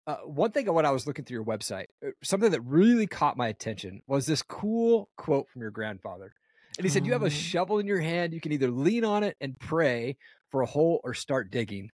Uh, 0.07 0.15
one 0.25 0.51
thing 0.51 0.65
when 0.73 0.85
I 0.85 0.91
was 0.91 1.05
looking 1.05 1.25
through 1.25 1.35
your 1.35 1.45
website, 1.45 1.87
uh, 2.05 2.11
something 2.23 2.49
that 2.51 2.61
really 2.61 3.05
caught 3.07 3.35
my 3.37 3.49
attention 3.49 4.01
was 4.07 4.25
this 4.25 4.41
cool 4.41 5.09
quote 5.17 5.49
from 5.49 5.61
your 5.61 5.69
grandfather. 5.71 6.31
And 6.77 6.85
he 6.85 6.89
said, 6.89 7.05
You 7.05 7.11
have 7.11 7.23
Oh. 7.23 7.27
a 7.27 7.29
shovel 7.29 7.79
in 7.79 7.87
your 7.87 7.99
hand. 7.99 8.33
You 8.33 8.39
can 8.39 8.53
either 8.53 8.71
lean 8.71 9.03
on 9.03 9.23
it 9.23 9.35
and 9.41 9.59
pray 9.59 10.15
for 10.49 10.61
a 10.61 10.65
hole 10.65 11.01
or 11.03 11.13
start 11.13 11.51
digging. 11.51 11.89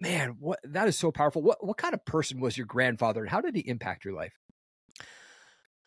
Man, 0.00 0.36
what 0.38 0.60
that 0.62 0.86
is 0.88 0.96
so 0.96 1.10
powerful. 1.10 1.42
What 1.42 1.64
what 1.66 1.78
kind 1.78 1.94
of 1.94 2.04
person 2.04 2.38
was 2.38 2.56
your 2.56 2.66
grandfather 2.66 3.22
and 3.22 3.30
how 3.30 3.40
did 3.40 3.56
he 3.56 3.62
impact 3.66 4.04
your 4.04 4.14
life? 4.14 4.34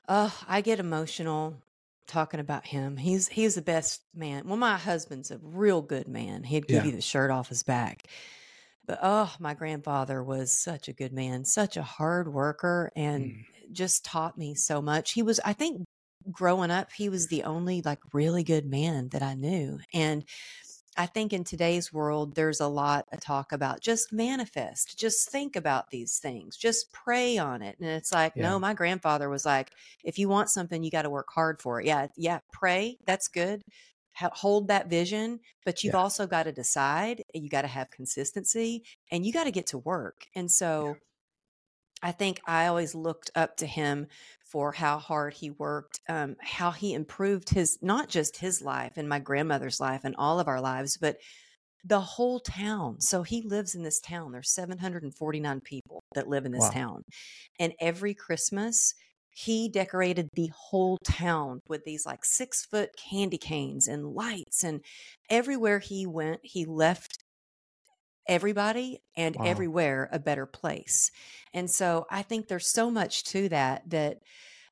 Oh, 0.08 0.36
I 0.48 0.62
get 0.62 0.80
emotional 0.80 1.62
talking 2.08 2.40
about 2.40 2.66
him. 2.66 2.98
He's 2.98 3.28
he's 3.28 3.56
the 3.56 3.62
best 3.62 4.02
man. 4.16 4.48
Well, 4.48 4.58
my 4.58 4.78
husband's 4.78 5.30
a 5.32 5.38
real 5.42 5.82
good 5.84 6.08
man. 6.08 6.44
He'd 6.44 6.68
give 6.68 6.84
Yeah. 6.84 6.90
you 6.90 6.96
the 6.96 7.02
shirt 7.02 7.30
off 7.32 7.50
his 7.50 7.62
back. 7.64 8.04
But 8.90 9.00
oh, 9.04 9.36
my 9.40 9.54
grandfather 9.54 10.24
was 10.24 10.52
such 10.52 10.90
a 10.90 10.94
good 10.94 11.14
man, 11.14 11.46
such 11.46 11.78
a 11.78 11.84
hard 11.84 12.34
worker, 12.34 12.92
and 12.96 13.34
Mm. 13.34 13.46
just 13.72 14.04
taught 14.04 14.36
me 14.40 14.56
so 14.56 14.82
much. 14.82 15.12
He 15.14 15.22
was, 15.22 15.40
I 15.46 15.54
think, 15.54 15.86
growing 16.32 16.72
up, 16.72 16.92
he 16.94 17.08
was 17.10 17.28
the 17.28 17.44
only 17.44 17.84
like 17.84 18.00
really 18.14 18.44
good 18.44 18.66
man 18.66 19.10
that 19.10 19.22
I 19.24 19.36
knew. 19.36 19.80
And 19.94 20.26
I 20.98 21.06
think 21.08 21.34
in 21.34 21.44
today's 21.46 21.94
world, 21.94 22.36
there's 22.36 22.60
a 22.62 22.68
lot 22.68 23.08
of 23.14 23.22
talk 23.22 23.52
about 23.54 23.82
just 23.82 24.14
manifest, 24.14 25.00
just 25.00 25.30
think 25.30 25.56
about 25.56 25.92
these 25.92 26.20
things, 26.20 26.58
just 26.58 26.92
pray 26.94 27.38
on 27.38 27.62
it. 27.62 27.78
And 27.80 27.90
it's 27.90 28.12
like, 28.14 28.36
Yeah. 28.36 28.40
no, 28.40 28.60
my 28.60 28.74
grandfather 28.74 29.30
was 29.30 29.46
like, 29.46 29.72
if 30.04 30.20
you 30.20 30.30
want 30.30 30.50
something, 30.50 30.84
you 30.84 30.92
got 30.92 31.04
to 31.04 31.12
work 31.12 31.30
hard 31.32 31.62
for 31.62 31.82
it. 31.82 31.88
Yeah, 31.88 32.08
yeah, 32.18 32.40
pray. 32.52 33.00
That's 33.06 33.28
good. 33.30 33.64
Hold 34.22 34.68
that 34.70 34.90
vision, 34.90 35.40
but 35.66 35.84
you've 35.84 35.94
Yeah. 35.94 35.96
also 35.96 36.28
got 36.28 36.44
to 36.44 36.52
decide. 36.52 37.24
You 37.34 37.50
got 37.50 37.64
to 37.64 37.68
have 37.68 37.90
consistency, 37.92 38.84
and 39.12 39.26
you 39.26 39.34
got 39.34 39.46
to 39.46 39.52
get 39.52 39.68
to 39.68 39.78
work. 39.78 40.28
And 40.36 40.52
so, 40.52 41.02
I 42.02 42.12
think 42.14 42.40
I 42.46 42.68
always 42.68 42.96
looked 42.96 43.30
up 43.36 43.58
to 43.58 43.68
him 43.68 44.08
for 44.46 44.72
how 44.72 45.00
hard 45.00 45.34
he 45.34 45.52
worked, 45.52 46.00
um, 46.08 46.38
how 46.42 46.72
he 46.72 46.94
improved 46.94 47.50
his 47.50 47.78
not 47.82 48.08
just 48.10 48.38
his 48.38 48.62
life 48.62 48.94
and 48.98 49.10
my 49.10 49.20
grandmother's 49.20 49.80
life 49.80 50.02
and 50.06 50.16
all 50.18 50.40
of 50.40 50.48
our 50.48 50.62
lives, 50.62 50.98
but 50.98 51.18
the 51.84 52.02
whole 52.02 52.40
town. 52.42 53.02
So 53.02 53.24
he 53.24 53.42
lives 53.42 53.76
in 53.76 53.84
this 53.84 54.00
town. 54.02 54.32
There's 54.34 54.52
749 54.52 55.62
people 55.62 56.04
that 56.16 56.28
live 56.30 56.46
in 56.46 56.52
this 56.54 56.70
Wow. 56.70 56.72
town. 56.72 57.04
And 57.60 57.74
every 57.80 58.14
Christmas, 58.14 58.96
he 59.40 59.70
decorated 59.70 60.28
the 60.34 60.52
whole 60.54 60.98
town 61.06 61.62
with 61.70 61.86
these 61.86 62.06
like 62.06 62.26
six 62.26 62.66
foot 62.66 62.90
candy 62.98 63.38
canes 63.38 63.88
and 63.88 64.14
lights. 64.14 64.66
And 64.66 64.82
everywhere 65.30 65.80
he 65.80 66.06
went, 66.06 66.42
he 66.44 66.66
left 66.66 67.24
everybody 68.28 69.00
and 69.16 69.38
Wow. 69.38 69.46
everywhere 69.46 70.10
a 70.12 70.20
better 70.20 70.46
place. 70.46 71.10
And 71.54 71.72
so 71.72 72.06
I 72.12 72.22
think 72.22 72.48
there's 72.48 72.68
so 72.72 72.92
much 72.92 73.24
to 73.26 73.48
that 73.50 73.90
that 73.90 74.18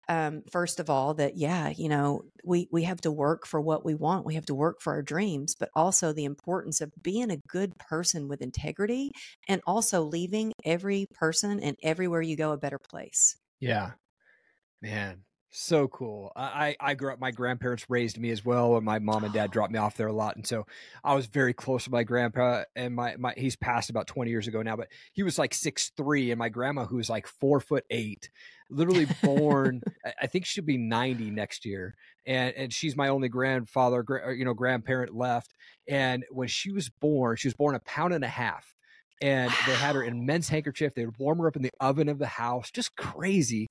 um, 0.10 0.44
first 0.52 0.80
of 0.80 0.90
all 0.90 1.14
that 1.16 1.38
yeah 1.38 1.70
you 1.70 1.90
know 1.90 2.24
we 2.44 2.68
we 2.72 2.84
have 2.84 3.02
to 3.02 3.12
work 3.12 3.46
for 3.46 3.62
what 3.62 3.86
we 3.86 3.94
want 3.96 4.26
we 4.26 4.36
have 4.36 4.46
to 4.48 4.56
work 4.56 4.82
for 4.82 4.94
our 4.94 5.02
dreams 5.02 5.56
but 5.60 5.70
also 5.76 6.14
the 6.14 6.26
importance 6.26 6.82
of 6.82 6.92
being 7.04 7.30
a 7.32 7.42
good 7.50 7.78
person 7.78 8.28
with 8.30 8.42
integrity 8.42 9.12
and 9.50 9.62
also 9.68 10.04
leaving 10.04 10.54
every 10.66 11.08
person 11.14 11.60
and 11.62 11.78
everywhere 11.84 12.22
you 12.22 12.38
go 12.38 12.54
a 12.54 12.58
better 12.58 12.80
place 12.80 13.36
Yeah. 13.60 13.94
Man, 14.82 15.24
so 15.50 15.88
cool. 15.88 16.32
I, 16.36 16.76
I 16.80 16.94
grew 16.94 17.12
up, 17.12 17.20
my 17.20 17.32
grandparents 17.32 17.90
raised 17.90 18.20
me 18.20 18.30
as 18.30 18.46
well, 18.46 18.76
and 18.76 18.86
my 18.86 19.00
mom 19.00 19.24
and 19.24 19.34
dad 19.34 19.50
dropped 19.52 19.72
me 19.72 19.80
off 19.80 19.98
there 19.98 20.08
a 20.08 20.14
lot. 20.14 20.36
And 20.36 20.46
so 20.46 20.66
I 21.04 21.16
was 21.16 21.26
very 21.26 21.54
close 21.54 21.86
to 21.86 21.92
my 21.92 22.04
grandpa 22.04 22.64
and 22.76 22.94
my, 22.96 23.16
my 23.18 23.34
he's 23.36 23.56
passed 23.56 23.90
about 23.90 24.08
20 24.08 24.30
years 24.30 24.48
ago 24.48 24.62
now, 24.62 24.76
but 24.76 24.90
he 25.14 25.24
was 25.24 25.40
like 25.40 25.54
six 25.54 25.92
three, 25.98 26.32
and 26.32 26.38
my 26.40 26.50
grandma, 26.50 26.86
who 26.86 26.98
was 26.98 27.10
like 27.10 27.28
four 27.28 27.60
foot 27.60 27.86
eight, 27.90 28.30
literally 28.70 29.08
born, 29.24 29.82
I- 30.06 30.14
I 30.24 30.28
think 30.28 30.46
she'll 30.46 30.64
be 30.64 30.78
90 30.78 31.32
next 31.32 31.66
year. 31.66 31.96
And 32.26 32.54
and 32.56 32.72
she's 32.74 32.96
my 32.96 33.08
only 33.08 33.30
grandfather, 33.30 34.04
gra- 34.04 34.36
you 34.36 34.46
know, 34.46 34.54
grandparent 34.54 35.16
left. 35.16 35.54
And 35.88 36.24
when 36.30 36.50
she 36.50 36.72
was 36.72 36.90
born, 36.90 37.38
she 37.38 37.48
was 37.48 37.56
born 37.56 37.74
a 37.76 37.80
pound 37.80 38.14
and 38.14 38.24
a 38.24 38.28
half. 38.28 38.76
And 39.20 39.50
they 39.66 39.74
had 39.74 39.96
her 39.96 40.04
in 40.04 40.28
men's 40.28 40.50
handkerchief. 40.50 40.94
They 40.94 41.06
would 41.06 41.18
warm 41.18 41.40
her 41.40 41.48
up 41.48 41.56
in 41.56 41.64
the 41.64 41.72
oven 41.80 42.08
of 42.08 42.20
the 42.20 42.28
house, 42.28 42.70
just 42.70 42.96
crazy 42.96 43.68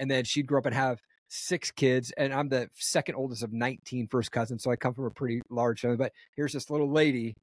and 0.00 0.10
then 0.10 0.24
she'd 0.24 0.46
grow 0.46 0.58
up 0.58 0.66
and 0.66 0.74
have 0.74 1.00
six 1.28 1.70
kids 1.70 2.12
and 2.16 2.34
i'm 2.34 2.48
the 2.48 2.68
second 2.74 3.14
oldest 3.14 3.44
of 3.44 3.52
19 3.52 4.08
first 4.08 4.32
cousins 4.32 4.64
so 4.64 4.70
i 4.72 4.74
come 4.74 4.92
from 4.92 5.04
a 5.04 5.10
pretty 5.10 5.40
large 5.48 5.80
family 5.80 5.96
but 5.96 6.10
here's 6.34 6.52
this 6.52 6.70
little 6.70 6.90
lady 6.90 7.36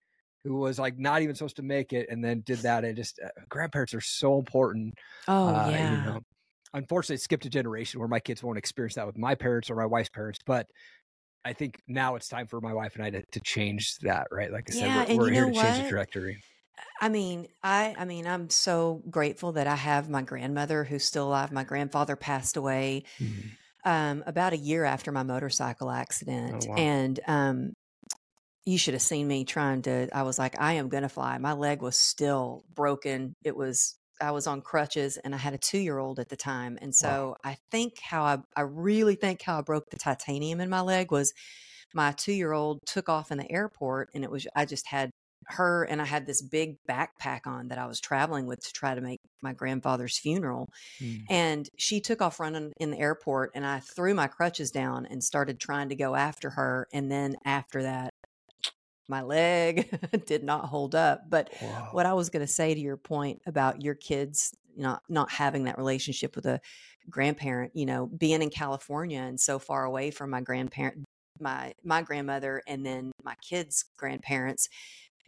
who 0.43 0.57
was 0.57 0.77
like 0.77 0.97
not 0.97 1.21
even 1.21 1.33
supposed 1.33 1.55
to 1.55 1.63
make 1.63 1.93
it 1.93 2.07
and 2.09 2.21
then 2.21 2.41
did 2.45 2.59
that 2.59 2.83
and 2.83 2.97
just 2.97 3.17
uh, 3.23 3.29
grandparents 3.47 3.93
are 3.93 4.01
so 4.01 4.37
important 4.37 4.93
oh 5.29 5.47
uh, 5.47 5.69
yeah. 5.71 5.91
you 5.91 6.05
know. 6.05 6.19
Unfortunately 6.73 7.15
it 7.15 7.21
skipped 7.21 7.45
a 7.45 7.49
generation 7.49 7.99
where 8.01 8.09
my 8.09 8.19
kids 8.19 8.43
won't 8.43 8.57
experience 8.57 8.95
that 8.95 9.07
with 9.07 9.17
my 9.17 9.35
parents 9.35 9.69
or 9.69 9.75
my 9.75 9.85
wife's 9.85 10.09
parents 10.09 10.39
but 10.45 10.67
i 11.45 11.53
think 11.53 11.79
now 11.87 12.15
it's 12.15 12.27
time 12.27 12.45
for 12.45 12.59
my 12.59 12.73
wife 12.73 12.95
and 12.95 13.05
i 13.05 13.09
to, 13.09 13.23
to 13.31 13.39
change 13.39 13.95
that 14.01 14.27
right? 14.31 14.51
Like 14.51 14.65
i 14.69 14.73
said 14.73 14.87
Yeah, 14.87 15.05
we're, 15.13 15.17
we're 15.17 15.29
here 15.29 15.45
to 15.45 15.53
change 15.53 15.77
the 15.77 15.83
what? 15.83 15.89
trajectory 15.89 16.41
I 16.99 17.09
mean, 17.09 17.47
I 17.63 17.95
I 17.97 18.05
mean, 18.05 18.25
I'm 18.27 18.49
so 18.49 19.03
grateful 19.09 19.51
that 19.53 19.67
I 19.67 19.75
have 19.75 20.09
my 20.09 20.21
grandmother 20.23 20.83
who's 20.83 21.03
still 21.03 21.27
alive. 21.27 21.51
My 21.51 21.63
grandfather 21.63 22.15
passed 22.15 22.57
away 22.57 23.03
um, 23.85 24.23
about 24.27 24.53
a 24.53 24.57
year 24.57 24.85
after 24.85 25.11
my 25.11 25.23
motorcycle 25.23 25.91
accident, 25.91 26.57
Oh, 26.57 26.65
wow. 26.65 26.77
and 26.77 27.19
um, 27.27 27.73
you 28.65 28.77
should 28.77 28.93
have 28.95 29.03
seen 29.03 29.27
me 29.27 29.45
trying 29.45 29.81
to 29.83 30.09
I 30.15 30.23
was 30.23 30.39
like 30.39 30.59
I 30.59 30.73
am 30.73 30.89
going 30.89 31.03
to 31.03 31.09
fly. 31.09 31.37
My 31.39 31.53
leg 31.53 31.81
was 31.81 31.97
still 31.97 32.65
broken. 32.73 33.33
It 33.43 33.55
was 33.57 33.97
I 34.21 34.31
was 34.31 34.47
on 34.47 34.61
crutches 34.61 35.17
and 35.17 35.35
I 35.35 35.39
had 35.39 35.53
a 35.53 35.59
2-year-old 35.59 36.19
at 36.19 36.29
the 36.29 36.37
time. 36.37 36.77
And 36.81 36.95
so 36.95 37.35
wow. 37.35 37.45
I 37.45 37.57
think 37.71 37.99
how 38.01 38.23
I 38.25 38.39
I 38.57 38.61
really 38.63 39.15
think 39.15 39.41
how 39.43 39.59
I 39.59 39.61
broke 39.63 39.89
the 39.91 39.97
titanium 39.97 40.61
in 40.61 40.69
my 40.69 40.81
leg 40.81 41.11
was 41.11 41.33
my 41.93 42.11
2-year-old 42.13 42.79
took 42.85 43.09
off 43.09 43.31
in 43.31 43.37
the 43.37 43.51
airport 43.51 44.09
and 44.13 44.23
it 44.23 44.31
was 44.31 44.47
I 44.55 44.65
just 44.65 44.87
had 44.87 45.11
her 45.49 45.83
and 45.83 46.01
I 46.01 46.05
had 46.05 46.25
this 46.25 46.41
big 46.41 46.77
backpack 46.89 47.41
on 47.45 47.69
that 47.69 47.77
I 47.77 47.85
was 47.85 47.99
traveling 47.99 48.45
with 48.45 48.59
to 48.65 48.73
try 48.73 48.95
to 48.95 49.01
make 49.01 49.19
my 49.41 49.53
grandfather's 49.53 50.17
funeral. 50.17 50.69
Mm. 51.01 51.23
And 51.29 51.69
she 51.77 52.01
took 52.01 52.21
off 52.21 52.39
running 52.39 52.73
in 52.79 52.91
the 52.91 52.99
airport 52.99 53.51
and 53.55 53.65
I 53.65 53.79
threw 53.79 54.13
my 54.13 54.27
crutches 54.27 54.71
down 54.71 55.05
and 55.05 55.23
started 55.23 55.59
trying 55.59 55.89
to 55.89 55.95
go 55.95 56.15
after 56.15 56.49
her. 56.51 56.87
And 56.93 57.11
then 57.11 57.37
after 57.45 57.83
that, 57.83 58.13
my 59.07 59.21
leg 59.21 59.89
did 60.25 60.43
not 60.43 60.65
hold 60.65 60.95
up. 60.95 61.29
But 61.29 61.49
wow. 61.61 61.89
what 61.91 62.05
I 62.05 62.13
was 62.13 62.29
going 62.29 62.45
to 62.45 62.51
say 62.51 62.73
to 62.73 62.79
your 62.79 62.97
point 62.97 63.41
about 63.45 63.81
your 63.81 63.95
kids 63.95 64.53
not 64.75 65.01
not 65.09 65.31
having 65.31 65.63
that 65.63 65.77
relationship 65.77 66.35
with 66.35 66.45
a 66.45 66.61
grandparent, 67.09 67.71
you 67.73 67.85
know, 67.85 68.05
being 68.05 68.41
in 68.41 68.49
California 68.49 69.21
and 69.21 69.39
so 69.39 69.57
far 69.59 69.85
away 69.85 70.11
from 70.11 70.29
my 70.29 70.41
grandparent 70.41 71.03
my 71.39 71.73
my 71.83 72.01
grandmother 72.01 72.61
and 72.67 72.85
then 72.85 73.11
my 73.23 73.35
kids' 73.47 73.85
grandparents, 73.97 74.69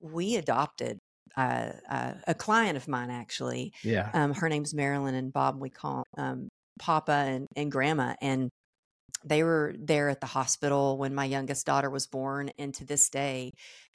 we 0.02 0.36
adopted 0.36 1.00
uh, 1.38 1.72
uh, 1.90 2.14
a 2.28 2.34
client 2.34 2.78
of 2.78 2.88
mine 2.88 3.10
actually. 3.10 3.74
Yeah. 3.84 4.10
Um, 4.14 4.34
her 4.34 4.50
name's 4.50 4.74
Marilyn 4.74 5.16
and 5.16 5.32
Bob. 5.32 5.60
We 5.60 5.70
call 5.70 6.04
um, 6.18 6.50
Papa 6.80 7.12
and, 7.12 7.48
and 7.56 7.72
Grandma, 7.72 8.16
and 8.22 8.50
they 9.24 9.44
were 9.44 9.76
there 9.78 10.10
at 10.10 10.22
the 10.22 10.28
hospital 10.28 10.98
when 10.98 11.14
my 11.14 11.26
youngest 11.26 11.66
daughter 11.66 11.90
was 11.90 12.08
born. 12.08 12.52
And 12.58 12.74
to 12.76 12.86
this 12.86 13.10
day, 13.10 13.52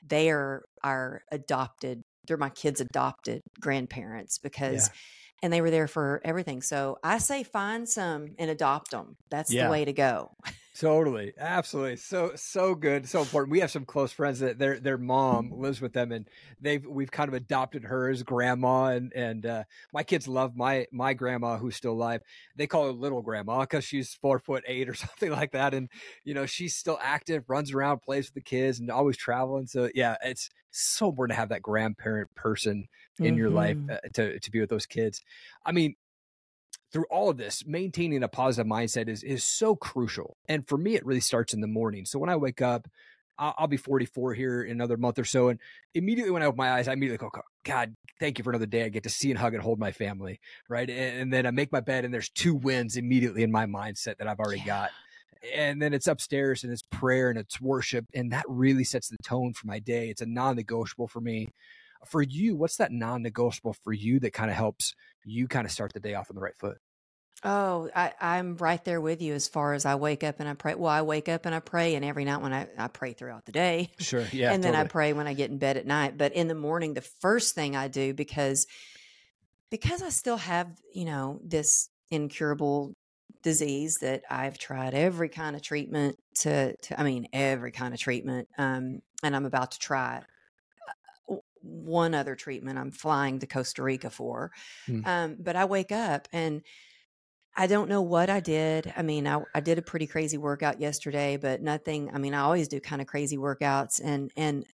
they 0.07 0.31
are 0.31 0.65
our 0.83 1.23
adopted. 1.31 2.03
They're 2.27 2.37
my 2.37 2.51
kids' 2.51 2.81
adopted 2.81 3.41
grandparents 3.61 4.39
because. 4.39 4.89
Yeah. 4.89 4.95
And 5.43 5.53
they 5.53 5.61
were 5.61 5.71
there 5.71 5.89
for 5.89 6.23
everything. 6.25 6.63
So 6.63 6.97
I 7.05 7.19
say 7.19 7.43
find 7.43 7.87
some 7.87 8.29
and 8.39 8.51
adopt 8.51 8.93
them. 8.93 9.17
That's 9.31 9.53
yeah. 9.53 9.65
the 9.65 9.71
way 9.71 9.85
to 9.85 9.93
go. 9.93 10.31
Totally, 10.77 11.33
absolutely, 11.39 11.95
so 11.95 12.33
so 12.35 12.75
good, 12.75 13.09
so 13.09 13.21
important. 13.21 13.53
We 13.53 13.61
have 13.61 13.71
some 13.71 13.85
close 13.85 14.11
friends 14.11 14.41
that 14.41 14.59
their 14.59 14.81
their 14.81 14.99
mom 14.99 15.53
lives 15.53 15.81
with 15.81 15.93
them, 15.93 16.11
and 16.11 16.29
they've 16.61 16.85
we've 16.85 17.13
kind 17.13 17.29
of 17.29 17.35
adopted 17.35 17.85
her 17.85 18.11
as 18.11 18.25
grandma, 18.25 18.87
and 18.87 19.13
and 19.13 19.47
uh, 19.47 19.65
my 19.93 20.03
kids 20.03 20.27
love 20.27 20.57
my 20.57 20.87
my 20.91 21.15
grandma 21.15 21.59
who's 21.59 21.77
still 21.77 21.93
alive. 21.93 22.23
They 22.57 22.67
call 22.67 22.87
her 22.87 22.93
little 22.93 23.23
grandma 23.23 23.61
because 23.61 23.85
she's 23.85 24.15
four 24.15 24.41
foot 24.41 24.65
eight 24.67 24.89
or 24.89 24.95
something 24.95 25.31
like 25.31 25.53
that, 25.53 25.75
and 25.75 25.89
you 26.25 26.35
know 26.35 26.45
she's 26.45 26.75
still 26.75 26.99
active, 27.01 27.45
runs 27.47 27.73
around, 27.73 28.03
plays 28.03 28.27
with 28.27 28.35
the 28.35 28.41
kids, 28.41 28.81
and 28.81 28.91
always 28.91 29.17
traveling. 29.17 29.69
So 29.69 29.91
yeah, 29.95 30.17
it's 30.25 30.51
so 30.73 31.09
important 31.09 31.37
to 31.37 31.41
have 31.41 31.51
that 31.51 31.63
grandparent 31.63 32.35
person 32.35 32.89
in 33.21 33.27
mm-hmm. 33.27 33.37
your 33.37 33.51
life 33.51 33.77
mm-hmm. 33.77 33.91
uh, 33.91 34.09
to 34.15 34.41
to 34.41 34.51
be 34.51 34.59
with 34.59 34.71
those 34.71 34.87
kids. 34.87 35.23
I 35.65 35.71
mean, 35.71 35.95
through 36.95 37.07
all 37.11 37.29
of 37.29 37.37
this, 37.37 37.67
maintaining 37.67 38.23
a 38.23 38.29
positive 38.29 38.71
mindset 38.71 39.09
is 39.09 39.25
is 39.25 39.43
so 39.43 39.75
crucial. 39.75 40.37
And 40.49 40.67
for 40.67 40.79
me, 40.79 40.95
it 40.95 41.05
really 41.05 41.21
starts 41.21 41.53
in 41.53 41.61
the 41.61 41.67
morning. 41.67 42.07
So 42.07 42.21
when 42.21 42.31
I 42.31 42.37
wake 42.37 42.63
up, 42.63 42.87
I'll, 43.37 43.53
I'll 43.59 43.67
be 43.67 43.77
44 43.77 44.33
here 44.35 44.63
in 44.63 44.71
another 44.71 44.97
month 44.97 45.19
or 45.19 45.25
so, 45.25 45.49
and 45.49 45.59
immediately 45.93 46.31
when 46.31 46.45
I 46.45 46.47
open 46.47 46.57
my 46.57 46.71
eyes, 46.71 46.87
I 46.87 46.93
immediately 46.93 47.19
go, 47.19 47.33
"God, 47.65 47.97
thank 48.21 48.39
you 48.39 48.45
for 48.45 48.51
another 48.51 48.67
day. 48.67 48.85
I 48.85 48.91
get 48.91 49.03
to 49.03 49.11
see 49.11 49.31
and 49.31 49.39
hug 49.39 49.55
and 49.55 49.63
hold 49.63 49.81
my 49.81 49.91
family." 49.91 50.39
Right, 50.69 50.89
and, 50.89 51.23
and 51.23 51.33
then 51.33 51.47
I 51.47 51.51
make 51.51 51.73
my 51.73 51.81
bed, 51.81 52.05
and 52.05 52.15
there's 52.15 52.31
two 52.31 52.55
wins 52.55 52.97
immediately 52.97 53.43
in 53.43 53.51
my 53.51 53.67
mindset 53.67 54.19
that 54.19 54.29
I've 54.29 54.39
already 54.39 54.61
yeah. 54.61 54.67
got. 54.67 54.91
And 55.53 55.83
then 55.83 55.93
it's 55.93 56.07
upstairs 56.07 56.65
and 56.65 56.73
it's 56.73 56.85
prayer 56.91 57.29
and 57.29 57.39
it's 57.39 57.61
worship, 57.61 58.07
and 58.15 58.31
that 58.31 58.45
really 58.49 58.85
sets 58.85 59.09
the 59.09 59.19
tone 59.25 59.53
for 59.53 59.67
my 59.67 59.81
day. 59.81 60.11
It's 60.11 60.23
a 60.23 60.27
non-negotiable 60.27 61.09
for 61.09 61.21
me 61.21 61.49
for 62.09 62.23
you, 62.23 62.57
what's 62.57 62.77
that 62.77 62.93
non-negotiable 62.93 63.75
for 63.83 63.93
you 63.93 64.21
that 64.21 64.33
kind 64.33 64.51
of 64.51 64.57
helps 64.57 64.95
you 65.25 65.49
kind 65.49 65.67
of 65.67 65.73
start 65.73 65.93
the 65.93 66.01
day 66.01 66.15
off 66.15 66.31
on 66.31 66.37
the 66.37 66.43
right 66.43 66.57
foot? 66.57 66.79
Oh, 67.43 67.91
I, 67.95 68.13
I'm 68.21 68.57
right 68.57 68.83
there 68.85 69.01
with 69.01 69.21
you 69.21 69.35
as 69.35 69.49
far 69.49 69.75
as 69.75 69.85
I 69.85 69.97
wake 69.97 70.25
up 70.25 70.41
and 70.41 70.49
I 70.49 70.55
pray. 70.55 70.75
Well, 70.75 70.91
I 70.91 71.03
wake 71.03 71.29
up 71.29 71.45
and 71.45 71.55
I 71.55 71.61
pray, 71.61 71.95
and 71.95 72.05
every 72.05 72.25
night 72.25 72.41
when 72.41 72.55
I, 72.55 72.69
I 72.79 72.89
pray 72.89 73.13
throughout 73.13 73.45
the 73.45 73.53
day. 73.53 73.91
Sure. 73.99 74.25
Yeah. 74.33 74.53
and 74.53 74.65
then 74.65 74.75
I 74.75 74.85
pray 74.85 75.13
when 75.13 75.27
I 75.27 75.35
get 75.35 75.51
in 75.51 75.59
bed 75.59 75.77
at 75.77 75.87
night. 75.87 76.17
But 76.17 76.33
in 76.33 76.49
the 76.49 76.55
morning, 76.55 76.95
the 76.95 77.03
first 77.03 77.55
thing 77.55 77.77
I 77.77 77.89
do 77.89 78.15
because 78.15 78.67
because 79.71 80.03
I 80.03 80.09
still 80.11 80.37
have, 80.37 80.69
you 80.95 81.05
know, 81.05 81.41
this 81.45 81.89
incurable 82.11 82.95
disease 83.43 83.99
that 84.01 84.23
I've 84.31 84.57
tried 84.57 84.95
every 84.95 85.29
kind 85.29 85.55
of 85.57 85.63
treatment 85.63 86.17
to, 86.41 86.77
to 86.77 87.01
I 87.01 87.03
mean, 87.03 87.29
every 87.33 87.73
kind 87.73 87.93
of 87.93 88.01
treatment. 88.01 88.49
Um, 88.57 89.03
and 89.23 89.35
I'm 89.35 89.47
about 89.47 89.73
to 89.73 89.79
try 89.79 90.23
one 91.75 92.15
other 92.15 92.35
treatment 92.35 92.79
I'm 92.79 92.91
flying 92.91 93.39
to 93.41 93.47
Costa 93.47 93.83
Rica 93.83 94.11
for. 94.11 94.53
Mm. 94.89 95.07
Um, 95.07 95.37
but 95.39 95.57
I 95.57 95.65
wake 95.65 95.93
up 95.93 96.29
and 96.33 96.63
I 97.57 97.67
don't 97.67 97.89
know 97.89 98.03
what 98.03 98.31
I 98.31 98.41
did. 98.41 98.93
I 98.97 99.03
mean, 99.03 99.29
I, 99.29 99.41
I 99.55 99.61
did 99.61 99.79
a 99.79 99.83
pretty 99.83 100.07
crazy 100.07 100.39
workout 100.39 100.81
yesterday, 100.81 101.37
but 101.37 101.63
nothing. 101.63 102.11
I 102.13 102.19
mean, 102.19 102.35
I 102.35 102.41
always 102.41 102.67
do 102.69 102.81
kind 102.81 103.01
of 103.01 103.07
crazy 103.07 103.37
workouts, 103.37 104.01
and 104.03 104.33
and 104.37 104.67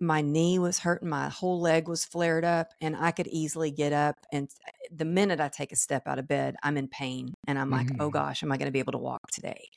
my 0.00 0.20
knee 0.20 0.58
was 0.58 0.78
hurting, 0.78 1.08
my 1.08 1.28
whole 1.28 1.60
leg 1.60 1.88
was 1.88 2.04
flared 2.04 2.44
up, 2.44 2.68
and 2.80 2.96
I 2.96 3.10
could 3.10 3.26
easily 3.26 3.70
get 3.70 3.92
up. 3.92 4.16
And 4.32 4.48
the 4.94 5.04
minute 5.04 5.40
I 5.40 5.48
take 5.48 5.72
a 5.72 5.76
step 5.76 6.06
out 6.06 6.18
of 6.18 6.28
bed, 6.28 6.56
I'm 6.62 6.76
in 6.76 6.88
pain, 6.88 7.34
and 7.46 7.58
I'm 7.58 7.70
like, 7.70 7.88
oh 7.90 7.92
mm-hmm. 7.92 8.02
oh 8.02 8.10
gosh, 8.10 8.42
am 8.42 8.52
I 8.52 8.56
going 8.56 8.66
to 8.66 8.72
be 8.72 8.78
able 8.78 8.92
to 8.92 8.98
walk 8.98 9.30
today? 9.32 9.68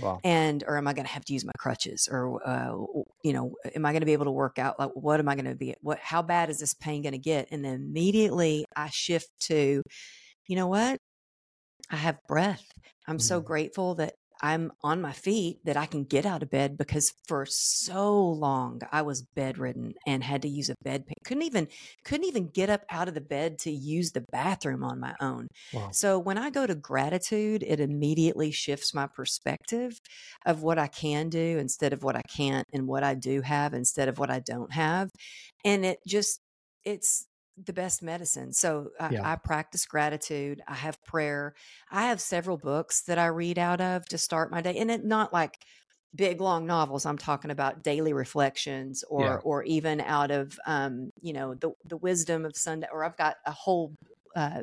Wow. 0.00 0.20
And 0.24 0.64
or 0.66 0.76
am 0.76 0.86
I 0.86 0.92
going 0.92 1.06
to 1.06 1.12
have 1.12 1.24
to 1.26 1.32
use 1.32 1.44
my 1.44 1.52
crutches, 1.58 2.08
or 2.10 2.46
uh, 2.46 2.72
you 3.22 3.32
know, 3.32 3.54
am 3.74 3.86
I 3.86 3.92
going 3.92 4.00
to 4.00 4.06
be 4.06 4.12
able 4.12 4.26
to 4.26 4.32
work 4.32 4.58
out? 4.58 4.78
Like, 4.78 4.90
what 4.94 5.20
am 5.20 5.28
I 5.28 5.34
going 5.34 5.46
to 5.46 5.54
be? 5.54 5.74
What? 5.80 5.98
How 5.98 6.22
bad 6.22 6.50
is 6.50 6.58
this 6.58 6.74
pain 6.74 7.02
going 7.02 7.12
to 7.12 7.18
get? 7.18 7.48
And 7.50 7.64
then 7.64 7.74
immediately 7.74 8.64
I 8.76 8.90
shift 8.92 9.28
to, 9.42 9.82
you 10.46 10.56
know 10.56 10.66
what? 10.66 10.98
I 11.90 11.96
have 11.96 12.18
breath. 12.28 12.64
I'm 13.06 13.16
mm-hmm. 13.16 13.20
so 13.20 13.40
grateful 13.40 13.94
that 13.96 14.14
I'm 14.40 14.72
on 14.82 15.00
my 15.00 15.12
feet 15.12 15.58
that 15.64 15.76
I 15.76 15.86
can 15.86 16.04
get 16.04 16.26
out 16.26 16.42
of 16.42 16.50
bed 16.50 16.76
because 16.78 17.12
for 17.26 17.46
so 17.46 18.20
long 18.20 18.80
I 18.92 19.02
was 19.02 19.22
bedridden 19.22 19.94
and 20.06 20.22
had 20.22 20.42
to 20.42 20.48
use 20.48 20.70
a 20.70 20.74
bed 20.82 21.04
couldn't 21.24 21.42
even 21.44 21.68
couldn't 22.04 22.26
even 22.26 22.48
get 22.48 22.70
up 22.70 22.84
out 22.90 23.08
of 23.08 23.14
the 23.14 23.20
bed 23.20 23.58
to 23.60 23.70
use 23.70 24.12
the 24.12 24.24
bathroom 24.32 24.82
on 24.82 25.00
my 25.00 25.14
own. 25.20 25.48
Wow. 25.72 25.90
So 25.92 26.18
when 26.18 26.38
I 26.38 26.50
go 26.50 26.66
to 26.66 26.74
gratitude, 26.74 27.62
it 27.62 27.80
immediately 27.80 28.50
shifts 28.50 28.94
my 28.94 29.06
perspective 29.06 29.98
of 30.46 30.62
what 30.62 30.78
I 30.78 30.86
can 30.86 31.28
do 31.28 31.58
instead 31.58 31.92
of 31.92 32.02
what 32.02 32.16
I 32.16 32.22
can't 32.22 32.66
and 32.72 32.86
what 32.86 33.04
I 33.04 33.14
do 33.14 33.42
have 33.42 33.74
instead 33.74 34.08
of 34.08 34.18
what 34.18 34.30
I 34.30 34.40
don't 34.40 34.72
have. 34.72 35.10
And 35.64 35.84
it 35.84 35.98
just 36.06 36.40
it's 36.84 37.26
the 37.64 37.72
best 37.72 38.02
medicine. 38.02 38.52
So 38.52 38.90
I, 39.00 39.10
yeah. 39.10 39.32
I, 39.32 39.36
practice 39.36 39.84
gratitude. 39.86 40.62
I 40.66 40.74
have 40.74 41.02
prayer. 41.04 41.54
I 41.90 42.06
have 42.06 42.20
several 42.20 42.56
books 42.56 43.02
that 43.02 43.18
I 43.18 43.26
read 43.26 43.58
out 43.58 43.80
of 43.80 44.06
to 44.08 44.18
start 44.18 44.50
my 44.50 44.60
day, 44.60 44.76
and 44.76 44.90
it 44.90 45.04
not 45.04 45.32
like 45.32 45.58
big 46.14 46.40
long 46.40 46.66
novels. 46.66 47.06
I'm 47.06 47.18
talking 47.18 47.50
about 47.50 47.82
daily 47.82 48.12
reflections, 48.12 49.04
or 49.08 49.24
yeah. 49.24 49.36
or 49.44 49.62
even 49.64 50.00
out 50.00 50.30
of 50.30 50.58
um, 50.66 51.10
you 51.20 51.32
know 51.32 51.54
the 51.54 51.72
the 51.84 51.96
wisdom 51.96 52.44
of 52.44 52.56
Sunday. 52.56 52.88
Or 52.92 53.04
I've 53.04 53.16
got 53.16 53.36
a 53.44 53.52
whole 53.52 53.94
uh, 54.36 54.62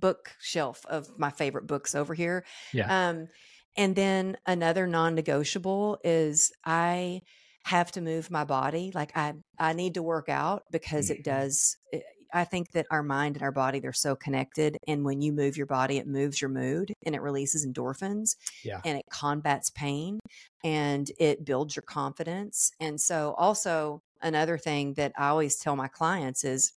bookshelf 0.00 0.84
of 0.86 1.18
my 1.18 1.30
favorite 1.30 1.66
books 1.66 1.94
over 1.94 2.14
here. 2.14 2.44
Yeah. 2.72 3.08
Um, 3.08 3.28
and 3.76 3.94
then 3.94 4.36
another 4.44 4.86
non-negotiable 4.88 5.98
is 6.02 6.50
I 6.64 7.20
have 7.68 7.92
to 7.92 8.00
move 8.00 8.30
my 8.30 8.44
body. 8.44 8.90
Like 8.94 9.16
I, 9.16 9.34
I 9.58 9.74
need 9.74 9.94
to 9.94 10.02
work 10.02 10.28
out 10.28 10.64
because 10.70 11.10
it 11.10 11.22
mm-hmm. 11.22 11.30
does. 11.30 11.76
It, 11.92 12.02
I 12.32 12.44
think 12.44 12.72
that 12.72 12.86
our 12.90 13.02
mind 13.02 13.36
and 13.36 13.42
our 13.42 13.52
body, 13.52 13.78
they're 13.78 13.92
so 13.92 14.14
connected. 14.14 14.76
And 14.86 15.04
when 15.04 15.22
you 15.22 15.32
move 15.32 15.56
your 15.56 15.66
body, 15.66 15.96
it 15.96 16.06
moves 16.06 16.40
your 16.40 16.50
mood 16.50 16.92
and 17.04 17.14
it 17.14 17.22
releases 17.22 17.66
endorphins 17.66 18.36
yeah. 18.64 18.80
and 18.84 18.98
it 18.98 19.04
combats 19.10 19.70
pain 19.70 20.18
and 20.62 21.10
it 21.18 21.44
builds 21.44 21.74
your 21.76 21.84
confidence. 21.84 22.70
And 22.80 23.00
so, 23.00 23.34
also, 23.38 24.02
another 24.20 24.58
thing 24.58 24.94
that 24.94 25.12
I 25.16 25.28
always 25.28 25.56
tell 25.56 25.76
my 25.76 25.88
clients 25.88 26.44
is 26.44 26.72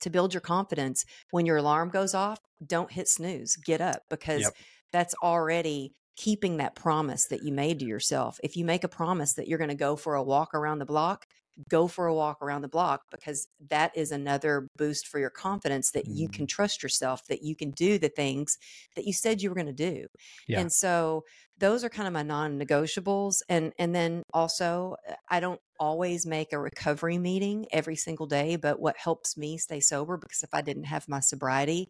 to 0.00 0.10
build 0.10 0.34
your 0.34 0.40
confidence 0.40 1.04
when 1.30 1.46
your 1.46 1.58
alarm 1.58 1.90
goes 1.90 2.14
off, 2.14 2.38
don't 2.66 2.92
hit 2.92 3.08
snooze, 3.08 3.56
get 3.56 3.80
up 3.80 4.02
because 4.08 4.42
yep. 4.42 4.52
that's 4.92 5.14
already 5.22 5.92
keeping 6.16 6.58
that 6.58 6.74
promise 6.74 7.26
that 7.26 7.42
you 7.42 7.52
made 7.52 7.78
to 7.80 7.84
yourself. 7.84 8.38
If 8.42 8.56
you 8.56 8.64
make 8.64 8.84
a 8.84 8.88
promise 8.88 9.34
that 9.34 9.48
you're 9.48 9.58
going 9.58 9.68
to 9.68 9.74
go 9.74 9.96
for 9.96 10.14
a 10.14 10.22
walk 10.22 10.54
around 10.54 10.78
the 10.78 10.86
block, 10.86 11.26
go 11.68 11.86
for 11.86 12.06
a 12.06 12.14
walk 12.14 12.42
around 12.42 12.62
the 12.62 12.68
block 12.68 13.02
because 13.10 13.46
that 13.68 13.96
is 13.96 14.10
another 14.10 14.68
boost 14.76 15.06
for 15.06 15.18
your 15.18 15.30
confidence 15.30 15.92
that 15.92 16.06
mm. 16.06 16.16
you 16.16 16.28
can 16.28 16.46
trust 16.46 16.82
yourself, 16.82 17.24
that 17.28 17.42
you 17.42 17.54
can 17.54 17.70
do 17.72 17.98
the 17.98 18.08
things 18.08 18.58
that 18.96 19.04
you 19.04 19.12
said 19.12 19.40
you 19.40 19.48
were 19.48 19.54
going 19.54 19.66
to 19.66 19.72
do. 19.72 20.06
Yeah. 20.48 20.60
And 20.60 20.72
so 20.72 21.24
those 21.58 21.84
are 21.84 21.88
kind 21.88 22.08
of 22.08 22.12
my 22.12 22.24
non-negotiables 22.24 23.40
and 23.48 23.72
and 23.78 23.94
then 23.94 24.24
also 24.32 24.96
I 25.30 25.38
don't 25.38 25.60
always 25.78 26.26
make 26.26 26.52
a 26.52 26.58
recovery 26.58 27.18
meeting 27.18 27.66
every 27.70 27.96
single 27.96 28.26
day, 28.26 28.56
but 28.56 28.80
what 28.80 28.96
helps 28.96 29.36
me 29.36 29.56
stay 29.58 29.80
sober 29.80 30.16
because 30.16 30.42
if 30.42 30.52
I 30.52 30.62
didn't 30.62 30.84
have 30.84 31.08
my 31.08 31.20
sobriety, 31.20 31.88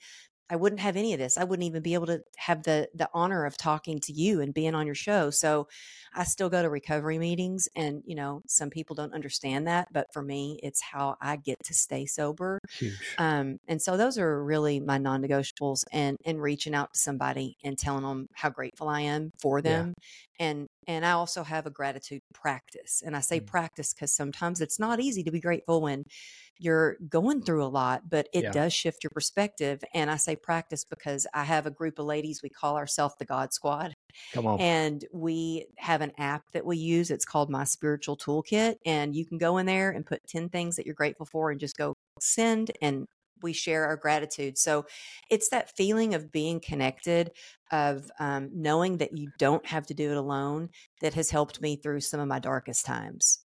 I 0.51 0.57
wouldn't 0.57 0.81
have 0.81 0.97
any 0.97 1.13
of 1.15 1.19
this. 1.19 1.39
I 1.39 1.45
wouldn't 1.45 1.67
even 1.67 1.83
be 1.83 1.95
able 1.95 2.07
to 2.07 2.23
have 2.37 2.63
the 2.65 2.89
the 2.95 3.09
honor 3.15 3.45
of 3.47 3.57
talking 3.57 4.01
to 4.01 4.13
you 4.13 4.41
and 4.41 4.53
being 4.55 4.75
on 4.75 4.87
your 4.87 4.95
show. 4.95 5.31
So 5.31 5.69
I 6.15 6.25
still 6.25 6.51
go 6.51 6.63
to 6.63 6.69
recovery 6.71 7.19
meetings 7.19 7.69
and 7.75 8.03
you 8.07 8.15
know, 8.15 8.43
some 8.47 8.71
people 8.71 8.95
don't 8.97 9.15
understand 9.15 9.67
that, 9.69 9.89
but 9.93 10.09
for 10.13 10.23
me, 10.23 10.61
it's 10.63 10.83
how 10.83 11.17
I 11.21 11.37
get 11.37 11.57
to 11.65 11.75
stay 11.75 12.07
sober. 12.07 12.59
Um, 13.19 13.59
and 13.69 13.81
so 13.81 13.97
those 13.97 14.19
are 14.19 14.45
really 14.45 14.81
my 14.81 14.99
non-negotiables 14.99 15.85
and 15.93 16.17
and 16.25 16.43
reaching 16.43 16.75
out 16.75 16.93
to 16.95 17.01
somebody 17.01 17.57
and 17.65 17.79
telling 17.79 18.03
them 18.05 18.27
how 18.35 18.51
grateful 18.51 18.89
I 18.89 19.03
am 19.03 19.31
for 19.41 19.63
Yeah. 19.63 19.63
them. 19.63 19.95
And 20.41 20.67
and 20.87 21.05
I 21.07 21.13
also 21.13 21.43
have 21.45 21.67
a 21.67 21.71
gratitude 21.71 22.23
practice. 22.35 23.03
And 23.05 23.17
I 23.17 23.21
say 23.21 23.41
Mm. 23.41 23.47
practice 23.47 23.93
because 23.95 24.15
sometimes 24.15 24.61
it's 24.61 24.79
not 24.79 25.01
easy 25.01 25.23
to 25.25 25.31
be 25.31 25.41
grateful 25.41 25.81
when 25.83 26.05
you're 26.59 26.97
going 27.09 27.43
through 27.43 27.65
a 27.65 27.67
lot, 27.69 28.09
but 28.09 28.29
it 28.33 28.43
Yeah. 28.43 28.53
does 28.53 28.73
shift 28.73 29.03
your 29.05 29.11
perspective. 29.11 29.83
And 29.95 30.11
I 30.11 30.17
say 30.17 30.37
practice 30.37 30.85
because 30.85 31.27
I 31.35 31.45
have 31.45 31.67
a 31.67 31.71
group 31.71 31.99
of 31.99 32.07
ladies, 32.07 32.43
we 32.43 32.49
call 32.51 32.77
ourselves 32.77 33.15
the 33.19 33.25
God 33.25 33.53
Squad, 33.53 33.95
Come 34.33 34.47
on. 34.47 34.61
and 34.61 35.05
we 35.13 35.67
have 35.79 36.01
an 36.01 36.13
app 36.19 36.43
that 36.53 36.67
we 36.67 36.77
use. 36.79 37.11
It's 37.11 37.25
called 37.25 37.51
My 37.51 37.65
Spiritual 37.65 38.17
Toolkit. 38.17 38.77
And 38.87 39.15
you 39.17 39.27
can 39.27 39.39
go 39.39 39.59
in 39.59 39.67
there 39.67 39.91
and 39.91 40.07
put 40.07 40.27
10 40.29 40.49
things 40.51 40.77
that 40.77 40.87
you're 40.87 40.95
grateful 40.95 41.27
for 41.27 41.51
and 41.51 41.61
just 41.61 41.77
go 41.77 41.95
send, 42.21 42.71
and 42.81 43.07
we 43.45 43.53
share 43.53 43.85
our 43.87 43.97
gratitude. 43.97 44.59
So 44.59 44.87
it's 45.31 45.51
that 45.51 45.77
feeling 45.77 46.15
of 46.15 46.33
being 46.33 46.59
connected, 46.59 47.31
of 47.71 48.11
um, 48.19 48.51
knowing 48.53 48.97
that 48.99 49.17
you 49.17 49.31
don't 49.39 49.65
have 49.67 49.87
to 49.87 49.95
do 49.95 50.11
it 50.11 50.17
alone, 50.17 50.71
that 51.01 51.15
has 51.15 51.31
helped 51.31 51.61
me 51.61 51.77
through 51.77 52.01
some 52.01 52.19
of 52.19 52.27
my 52.27 52.41
darkest 52.41 52.85
times. 52.85 53.39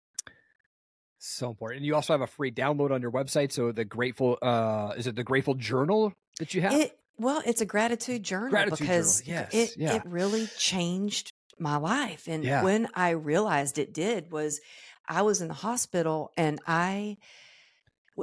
So 1.19 1.49
important. 1.49 1.77
And 1.79 1.85
you 1.85 1.95
also 1.95 2.13
have 2.13 2.21
a 2.21 2.27
free 2.27 2.51
download 2.51 2.91
on 2.91 3.01
your 3.01 3.11
website. 3.11 3.51
So 3.51 3.71
the 3.71 3.83
grateful 3.83 4.37
uh 4.41 4.93
is 4.95 5.07
it 5.07 5.15
the 5.15 5.23
grateful 5.23 5.55
journal 5.55 6.13
that 6.39 6.53
you 6.53 6.61
have? 6.61 6.73
It 6.73 6.97
well, 7.17 7.41
it's 7.45 7.61
a 7.61 7.65
gratitude 7.65 8.21
journal 8.21 8.51
Gratitude 8.51 8.77
journal, 8.77 8.93
because 8.93 9.23
yes, 9.25 9.53
it 9.53 9.77
yeah. 9.77 9.95
it 9.95 10.03
really 10.05 10.47
changed 10.57 11.33
my 11.57 11.77
life. 11.77 12.27
And 12.27 12.43
Yeah. 12.43 12.63
when 12.63 12.87
I 12.93 13.09
realized 13.11 13.79
it 13.79 13.93
did 13.93 14.31
was 14.31 14.61
I 15.09 15.23
was 15.23 15.41
in 15.41 15.47
the 15.47 15.55
hospital 15.55 16.31
and 16.37 16.59
I 16.67 17.17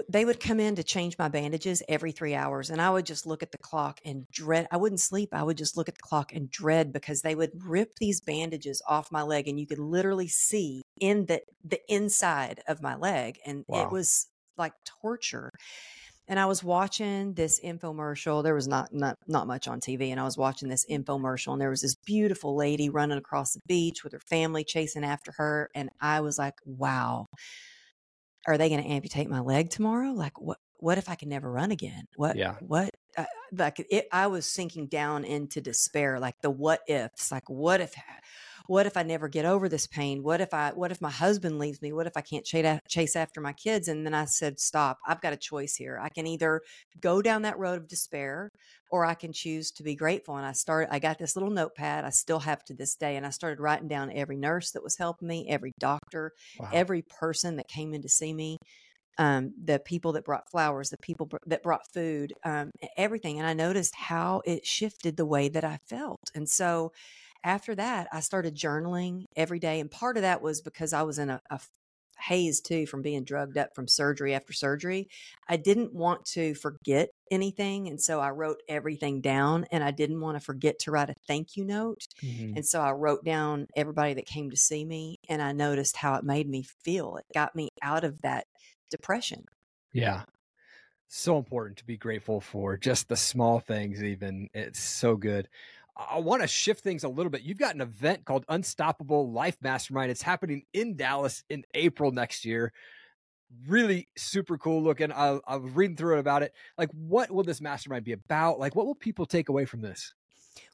they 0.09 0.25
would 0.25 0.41
come 0.41 0.61
in 0.61 0.75
to 0.77 0.83
change 0.83 1.17
my 1.19 1.29
bandages 1.29 1.83
every 1.89 2.13
3 2.13 2.35
hours 2.35 2.71
and 2.71 2.81
I 2.83 2.91
would 2.91 3.07
just 3.07 3.27
look 3.27 3.43
at 3.43 3.53
the 3.53 3.59
clock 3.59 4.01
and 4.05 4.27
dread 4.31 4.67
I 4.71 4.77
wouldn't 4.77 5.01
sleep. 5.01 5.31
I 5.33 5.43
would 5.43 5.59
just 5.59 5.77
look 5.77 5.89
at 5.89 5.95
the 5.95 6.03
clock 6.03 6.33
and 6.33 6.51
dread 6.51 6.93
because 6.93 7.23
they 7.23 7.35
would 7.35 7.51
rip 7.65 7.95
these 8.01 8.21
bandages 8.21 8.83
off 8.89 9.13
my 9.13 9.23
leg 9.23 9.49
and 9.49 9.59
you 9.61 9.67
could 9.67 9.79
literally 9.79 10.29
see 10.29 10.83
in 11.01 11.27
the 11.27 11.43
the 11.63 11.81
inside 11.93 12.63
of 12.69 12.83
my 12.83 12.97
leg 12.97 13.39
and 13.47 13.65
Wow. 13.67 13.73
it 13.73 13.91
was 13.91 14.29
like 14.57 14.73
torture 15.03 15.51
and 16.29 16.39
I 16.41 16.47
was 16.47 16.65
watching 16.65 17.35
this 17.35 17.61
infomercial. 17.63 18.43
There 18.43 18.55
was 18.55 18.69
not 18.69 18.93
not 18.93 19.17
not 19.27 19.47
much 19.47 19.69
on 19.69 19.81
TV, 19.81 20.11
and 20.11 20.21
I 20.21 20.25
was 20.25 20.39
watching 20.39 20.69
this 20.69 20.87
infomercial, 20.91 21.53
and 21.53 21.61
there 21.61 21.71
was 21.71 21.83
this 21.83 21.97
beautiful 21.97 22.57
lady 22.57 22.89
running 22.89 23.19
across 23.19 23.53
the 23.53 23.61
beach 23.67 24.03
with 24.03 24.13
her 24.13 24.21
family 24.21 24.65
chasing 24.65 25.05
after 25.05 25.33
her, 25.37 25.69
and 25.75 25.91
I 26.01 26.21
was 26.23 26.39
like, 26.39 26.55
"Wow, 26.65 27.27
are 28.47 28.59
they 28.59 28.69
going 28.69 28.83
to 28.83 28.89
amputate 28.89 29.29
my 29.29 29.41
leg 29.41 29.71
tomorrow? 29.71 30.13
Like, 30.13 30.41
what? 30.41 30.59
What 30.79 30.99
if 30.99 31.09
I 31.09 31.15
can 31.15 31.31
never 31.31 31.51
run 31.51 31.71
again? 31.71 32.07
What? 32.17 32.37
Yeah. 32.37 32.57
What? 32.61 32.91
Uh, 33.17 33.25
like, 33.53 33.85
it, 33.91 34.07
I 34.13 34.27
was 34.27 34.45
sinking 34.45 34.89
down 34.89 35.25
into 35.25 35.63
despair, 35.63 36.21
like 36.21 36.35
the 36.43 36.51
what 36.51 36.81
ifs, 36.89 37.33
like 37.33 37.49
what 37.49 37.81
if 37.81 37.95
what 38.67 38.87
if 38.87 38.97
I 38.97 39.03
never 39.03 39.29
get 39.29 39.45
over 39.45 39.69
this 39.69 39.87
pain? 39.87 40.23
What 40.23 40.41
if 40.41 40.55
I 40.55 40.71
what 40.73 40.91
if 40.91 41.01
my 41.01 41.11
husband 41.11 41.59
leaves 41.59 41.83
me? 41.83 41.93
What 41.93 42.07
if 42.07 42.17
I 42.17 42.23
can't 42.23 42.45
chase 42.45 42.81
chase 42.89 43.17
after 43.17 43.41
my 43.41 43.53
kids? 43.53 43.89
And 43.89 44.07
then 44.07 44.15
I 44.15 44.25
said, 44.25 44.59
"Stop. 44.59 44.99
I've 45.07 45.21
got 45.21 45.33
a 45.35 45.37
choice 45.37 45.77
here. 45.77 45.99
I 46.03 46.09
can 46.09 46.27
either 46.27 46.63
go 47.01 47.21
down 47.23 47.43
that 47.43 47.59
road 47.59 47.79
of 47.79 47.89
despair 47.89 48.51
or 48.91 49.05
I 49.05 49.15
can 49.15 49.33
choose 49.33 49.71
to 49.73 49.83
be 49.83 49.95
grateful." 49.95 50.37
And 50.37 50.47
I 50.47 50.53
started 50.53 50.93
I 50.93 50.99
got 50.99 51.19
this 51.19 51.37
little 51.37 51.51
notepad 51.51 52.05
I 52.05 52.11
still 52.11 52.41
have 52.41 52.65
to 52.65 52.75
this 52.75 52.95
day 52.97 53.17
and 53.17 53.27
I 53.27 53.31
started 53.31 53.61
writing 53.61 53.89
down 53.89 54.11
every 54.13 54.37
nurse 54.37 54.71
that 54.73 54.83
was 54.83 54.97
helping 54.97 55.29
me, 55.29 55.47
every 55.49 55.73
doctor, 55.79 56.33
Wow. 56.59 56.71
every 56.73 57.03
person 57.03 57.57
that 57.57 57.69
came 57.69 57.93
in 57.95 58.03
to 58.03 58.09
see 58.09 58.33
me 58.33 58.57
um, 59.19 59.53
the 59.63 59.79
people 59.79 60.13
that 60.13 60.25
brought 60.25 60.51
flowers 60.51 60.91
the 60.91 60.97
people 60.99 61.27
br- 61.27 61.37
that 61.47 61.63
brought 61.63 61.83
food 61.93 62.33
um, 62.45 62.71
everything 62.97 63.39
and 63.39 63.47
i 63.47 63.53
noticed 63.53 63.95
how 63.95 64.43
it 64.45 64.67
shifted 64.67 65.17
the 65.17 65.27
way 65.27 65.49
that 65.49 65.65
i 65.65 65.79
felt 65.89 66.19
and 66.35 66.49
so 66.49 66.91
after 67.45 67.75
that 67.75 68.09
i 68.13 68.21
started 68.21 68.55
journaling 68.57 69.25
every 69.37 69.59
day 69.59 69.81
and 69.81 69.91
part 69.91 70.17
of 70.17 70.23
that 70.23 70.43
was 70.43 70.63
because 70.63 70.93
i 70.93 71.03
was 71.03 71.19
in 71.19 71.31
a 71.31 71.41
haze 72.17 72.61
too 72.61 72.87
from 72.87 73.03
being 73.03 73.25
drugged 73.25 73.59
up 73.59 73.75
from 73.75 73.89
surgery 73.89 74.35
after 74.35 74.53
surgery 74.53 75.09
i 75.49 75.57
didn't 75.57 75.93
want 75.93 76.25
to 76.25 76.55
forget 76.55 77.11
anything 77.31 77.89
and 77.89 78.01
so 78.01 78.21
i 78.21 78.31
wrote 78.31 78.63
everything 78.69 79.21
down 79.21 79.65
and 79.73 79.83
i 79.83 79.91
didn't 79.91 80.21
want 80.21 80.37
to 80.37 80.41
forget 80.45 80.79
to 80.79 80.93
write 80.93 81.11
a 81.11 81.15
thank 81.27 81.57
you 81.57 81.65
note 81.65 82.07
Mhm. 82.23 82.57
and 82.57 82.65
so 82.65 82.81
I 82.81 82.93
wrote 82.93 83.25
down 83.25 83.67
everybody 83.75 84.15
that 84.15 84.27
came 84.27 84.51
to 84.51 84.57
see 84.57 84.85
me 84.85 85.19
and 85.29 85.43
I 85.43 85.51
noticed 85.53 85.97
how 85.97 86.15
it 86.15 86.23
made 86.25 86.49
me 86.49 86.63
feel. 86.63 87.17
It 87.17 87.27
got 87.35 87.57
me 87.57 87.69
out 87.83 88.05
of 88.05 88.23
that 88.23 88.47
depression. 88.91 89.47
Yeah. 89.93 90.25
So 91.09 91.39
important 91.39 91.79
to 91.79 91.87
be 91.87 91.99
grateful 91.99 92.41
for 92.41 92.77
just 92.77 93.09
the 93.09 93.17
small 93.17 93.61
things, 93.61 94.03
even. 94.03 94.49
It's 94.55 94.81
so 94.81 95.17
good. 95.17 95.49
I 95.97 96.19
want 96.19 96.43
to 96.43 96.49
shift 96.49 96.83
things 96.83 97.05
a 97.05 97.09
little 97.09 97.31
bit. 97.31 97.43
You've 97.43 97.59
got 97.59 97.75
an 97.75 97.81
event 97.81 98.25
called 98.25 98.45
Unstoppable 98.49 99.31
Life 99.31 99.57
Mastermind. 99.61 100.11
It's 100.11 100.23
happening 100.23 100.65
in 100.73 100.97
Dallas 100.97 101.45
in 101.49 101.65
April 101.75 102.11
next 102.11 102.45
year. 102.45 102.73
Really 103.69 104.09
super 104.17 104.59
cool 104.59 104.83
looking. 104.83 105.13
I, 105.13 105.39
I 105.47 105.57
was 105.57 105.73
reading 105.73 105.97
through 105.97 106.17
it 106.17 106.21
about 106.21 106.43
it. 106.43 106.53
Like, 106.77 106.91
what 106.91 107.31
will 107.31 107.45
this 107.45 107.61
mastermind 107.61 108.05
be 108.05 108.13
about? 108.13 108.59
Like, 108.59 108.75
what 108.75 108.87
will 108.87 108.97
people 108.97 109.25
take 109.25 109.49
away 109.49 109.67
from 109.67 109.83
this? 109.83 110.13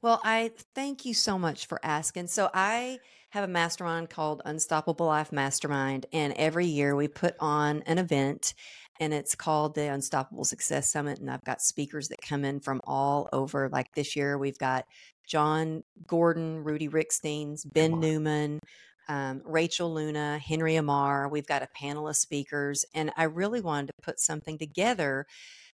Well, 0.03 0.21
I 0.25 0.53
thank 0.75 1.05
you 1.05 1.13
so 1.13 1.39
much 1.39 1.67
for 1.67 1.79
asking. 1.83 2.29
So 2.29 2.51
I 2.55 3.01
have 3.31 3.45
a 3.45 3.49
mastermind 3.49 4.11
called 4.11 4.43
Unstoppable 4.45 5.07
Life 5.07 5.33
Mastermind 5.33 6.07
and 6.13 6.33
every 6.35 6.67
year 6.67 6.97
we 6.97 7.09
put 7.09 7.37
on 7.39 7.83
an 7.83 7.99
event 7.99 8.55
and 9.01 9.15
it's 9.15 9.35
called 9.35 9.75
the 9.75 9.87
Unstoppable 9.87 10.45
Success 10.45 10.93
Summit 10.93 11.19
and 11.19 11.31
I've 11.31 11.45
got 11.45 11.63
speakers 11.63 12.09
that 12.09 12.21
come 12.21 12.45
in 12.45 12.61
from 12.61 12.81
all 12.85 13.29
over 13.33 13.69
like 13.71 13.93
this 13.95 14.15
year 14.15 14.39
we've 14.39 14.59
got 14.59 14.85
Jon 15.27 15.83
Gordon, 16.07 16.63
Rudy 16.63 16.89
Ricksteins, 16.89 17.63
Ben. 17.73 17.99
Newman, 18.01 18.59
um, 19.09 19.43
Rachel 19.45 19.93
Luna, 19.95 20.39
Henry 20.39 20.77
Amar. 20.77 21.29
We've 21.29 21.47
got 21.47 21.63
a 21.63 21.69
panel 21.75 22.09
of 22.09 22.17
speakers 22.17 22.85
and 22.95 23.11
I 23.17 23.25
really 23.25 23.61
wanted 23.61 23.89
to 23.89 24.03
put 24.03 24.21
something 24.21 24.59
together 24.59 25.27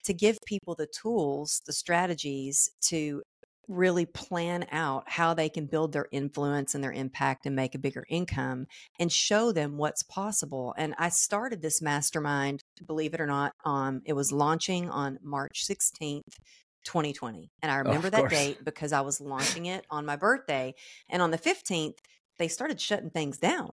to 0.04 0.12
give 0.12 0.36
people 0.46 0.74
the 0.74 0.88
tools, 0.88 1.62
the 1.66 1.72
strategies 1.72 2.70
to 2.88 3.22
really 3.68 4.06
plan 4.06 4.66
out 4.72 5.04
how 5.06 5.34
they 5.34 5.48
can 5.48 5.66
build 5.66 5.92
their 5.92 6.08
influence 6.10 6.74
and 6.74 6.82
their 6.82 6.92
impact 6.92 7.46
and 7.46 7.54
make 7.54 7.74
a 7.74 7.78
bigger 7.78 8.04
income 8.08 8.66
and 8.98 9.10
show 9.10 9.52
them 9.52 9.76
what's 9.76 10.02
possible. 10.02 10.74
And 10.76 10.94
I 10.98 11.08
started 11.08 11.62
this 11.62 11.80
mastermind, 11.80 12.62
believe 12.84 13.14
it 13.14 13.20
or 13.20 13.26
not, 13.26 13.52
um, 13.64 14.02
it 14.04 14.14
was 14.14 14.32
launching 14.32 14.90
on 14.90 15.18
March 15.22 15.64
16th. 15.66 16.36
2020. 16.84 17.48
And 17.62 17.70
I 17.70 17.76
remember 17.76 18.10
that 18.10 18.18
course. 18.18 18.32
date 18.32 18.64
because 18.64 18.92
I 18.92 19.02
was 19.02 19.20
launching 19.20 19.66
it 19.66 19.86
on 19.88 20.04
my 20.04 20.16
birthday. 20.16 20.74
And 21.08 21.22
on 21.22 21.30
the 21.30 21.38
15th, 21.38 21.98
they 22.40 22.48
started 22.48 22.80
shutting 22.80 23.10
things 23.10 23.38
down. 23.38 23.70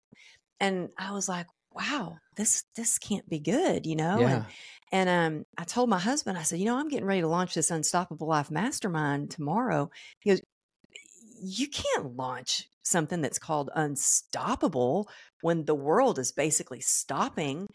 And 0.60 0.90
I 0.98 1.14
was 1.14 1.30
like, 1.30 1.48
wow, 1.72 2.18
this 2.36 2.64
this 2.76 2.98
can't 2.98 3.28
be 3.30 3.40
good, 3.40 3.86
you 3.86 3.96
know? 3.96 4.20
Yeah. 4.20 4.36
and 4.36 4.46
um, 5.10 5.46
I 5.58 5.64
told 5.64 5.90
my 5.90 6.00
husband, 6.00 6.38
I 6.38 6.44
said, 6.44 6.60
you 6.60 6.66
know, 6.66 6.78
I'm 6.78 6.88
getting 6.88 7.06
ready 7.06 7.22
to 7.22 7.28
launch 7.28 7.54
this 7.54 7.72
Unstoppable 7.72 8.28
Life 8.28 8.50
Mastermind 8.50 9.32
tomorrow. 9.32 9.90
He 10.20 10.30
goes, 10.30 10.42
you 11.42 11.68
can't 11.68 12.16
launch 12.16 12.70
something 12.84 13.22
that's 13.22 13.40
called 13.40 13.70
unstoppable 13.76 15.10
when 15.42 15.66
the 15.66 15.76
world 15.76 16.20
is 16.20 16.32
basically 16.32 16.80
stopping. 16.80 17.68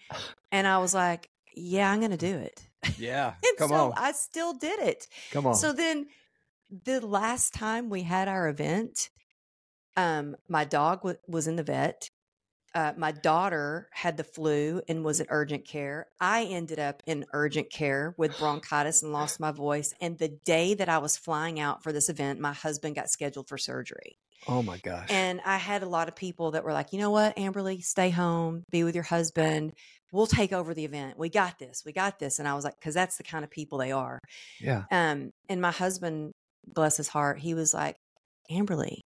And 0.51 0.67
I 0.67 0.79
was 0.79 0.95
like, 0.95 1.29
yeah, 1.55 1.91
I'm 1.91 2.01
going 2.01 2.13
to 2.13 2.17
do 2.17 2.39
it. 2.39 2.67
Yeah. 2.99 3.35
And 3.45 3.59
Come 3.59 3.69
so 3.69 3.75
on. 3.75 3.93
I 3.97 4.13
still 4.13 4.55
did 4.55 4.81
it. 4.81 5.07
Come 5.31 5.47
on. 5.47 5.55
So 5.55 5.73
then 5.73 6.07
the 6.85 7.07
last 7.07 7.53
time 7.53 7.91
we 7.91 8.03
had 8.03 8.29
our 8.29 8.49
event, 8.49 9.11
um, 9.97 10.37
my 10.49 10.65
dog 10.65 11.01
w- 11.01 11.19
was 11.29 11.47
in 11.47 11.57
the 11.57 11.63
vet. 11.63 12.09
Uh, 12.75 12.93
my 12.97 13.13
daughter 13.13 13.89
had 13.93 14.17
the 14.17 14.25
flu 14.25 14.81
and 14.89 15.05
was 15.05 15.21
in 15.21 15.27
urgent 15.29 15.65
care. 15.67 16.07
I 16.21 16.45
ended 16.45 16.79
up 16.79 17.03
in 17.07 17.27
urgent 17.33 17.71
care 17.71 18.15
with 18.17 18.37
bronchitis 18.39 19.03
and 19.03 19.13
lost 19.13 19.41
my 19.41 19.53
voice. 19.53 19.95
And 20.01 20.19
the 20.19 20.29
day 20.29 20.75
that 20.75 20.89
I 20.89 20.99
was 20.99 21.17
flying 21.17 21.61
out 21.61 21.83
for 21.83 21.93
this 21.93 22.09
event, 22.09 22.41
my 22.41 22.53
husband 22.53 22.95
got 22.97 23.11
scheduled 23.11 23.49
for 23.49 23.59
surgery. 23.59 24.17
oh 24.49 24.63
my 24.63 24.79
gosh. 24.79 25.09
And 25.11 25.41
I 25.45 25.57
had 25.59 25.83
a 25.83 25.89
lot 25.89 26.09
of 26.09 26.17
people 26.17 26.53
that 26.53 26.65
were 26.65 26.73
like, 26.73 26.93
you 26.93 26.99
know 26.99 27.11
what, 27.11 27.37
Amberly, 27.37 27.83
stay 27.85 28.11
home, 28.11 28.65
be 28.71 28.85
with 28.85 28.95
your 28.95 29.05
husband. 29.05 29.73
We'll 30.11 30.27
take 30.27 30.53
over 30.53 30.75
the 30.75 30.85
event. 30.85 31.19
We 31.19 31.29
got 31.31 31.59
this. 31.59 31.83
We 31.87 31.93
got 31.93 32.19
this. 32.19 32.39
And 32.39 32.47
I 32.49 32.55
was 32.55 32.65
like, 32.65 32.75
because 32.79 32.95
that's 32.95 33.17
the 33.17 33.23
kind 33.23 33.45
of 33.45 33.51
people 33.51 33.79
they 33.79 33.93
are. 33.93 34.19
yeah. 34.61 34.85
Um, 34.91 35.31
and 35.49 35.61
my 35.61 35.71
husband, 35.71 36.33
bless 36.67 36.97
his 36.97 37.09
heart, 37.09 37.39
he 37.39 37.55
was 37.55 37.73
like, 37.73 37.97
Amberly, 38.51 38.99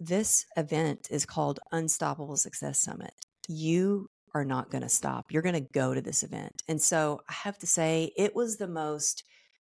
this 0.00 0.46
event 0.56 1.08
is 1.10 1.26
called 1.26 1.60
Unstoppable 1.72 2.36
Success 2.36 2.78
Summit. 2.78 3.12
You 3.48 4.08
are 4.34 4.44
not 4.44 4.70
going 4.70 4.82
to 4.82 4.88
stop. 4.88 5.32
You're 5.32 5.42
going 5.42 5.54
to 5.54 5.72
go 5.72 5.94
to 5.94 6.00
this 6.00 6.22
event. 6.22 6.62
And 6.68 6.80
so 6.80 7.22
I 7.28 7.32
have 7.32 7.58
to 7.58 7.66
say, 7.66 8.12
it 8.16 8.36
was 8.36 8.56
the 8.56 8.68
most 8.68 9.24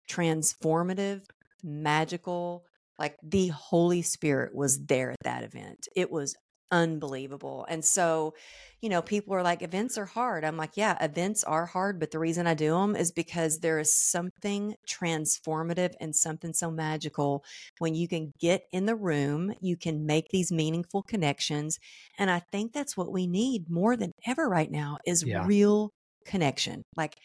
transformative, 0.09 1.23
magical. 1.63 2.65
Like 2.99 3.17
the 3.23 3.47
Holy 3.47 4.03
Spirit 4.03 4.53
was 4.53 4.85
there 4.85 5.11
at 5.11 5.17
that 5.23 5.43
event. 5.43 5.87
It 5.95 6.11
was 6.11 6.35
unbelievable. 6.71 7.65
And 7.69 7.83
so, 7.83 8.33
you 8.81 8.89
know, 8.89 9.01
people 9.01 9.33
are 9.35 9.43
like, 9.43 9.61
events 9.61 9.97
are 9.97 10.05
hard. 10.05 10.43
I'm 10.43 10.57
like, 10.57 10.71
yeah, 10.75 10.97
events 11.03 11.43
are 11.43 11.65
hard. 11.65 11.99
But 11.99 12.11
the 12.11 12.19
reason 12.19 12.47
I 12.47 12.53
do 12.53 12.71
them 12.71 12.95
is 12.95 13.11
because 13.11 13.59
there 13.59 13.79
is 13.79 13.93
something 13.93 14.75
transformative 14.87 15.93
and 15.99 16.15
something 16.15 16.53
so 16.53 16.71
magical 16.71 17.43
when 17.79 17.93
you 17.95 18.07
can 18.07 18.33
get 18.39 18.63
in 18.71 18.85
the 18.85 18.95
room, 18.95 19.53
you 19.61 19.77
can 19.77 20.05
make 20.05 20.29
these 20.29 20.51
meaningful 20.51 21.03
connections. 21.03 21.77
And 22.17 22.31
I 22.31 22.39
think 22.51 22.73
that's 22.73 22.97
what 22.97 23.11
we 23.11 23.27
need 23.27 23.69
more 23.69 23.95
than 23.97 24.11
ever 24.25 24.47
right 24.49 24.71
now 24.71 24.97
is 25.05 25.25
Yeah. 25.25 25.45
real 25.45 25.91
connection, 26.25 26.83
like 26.95 27.15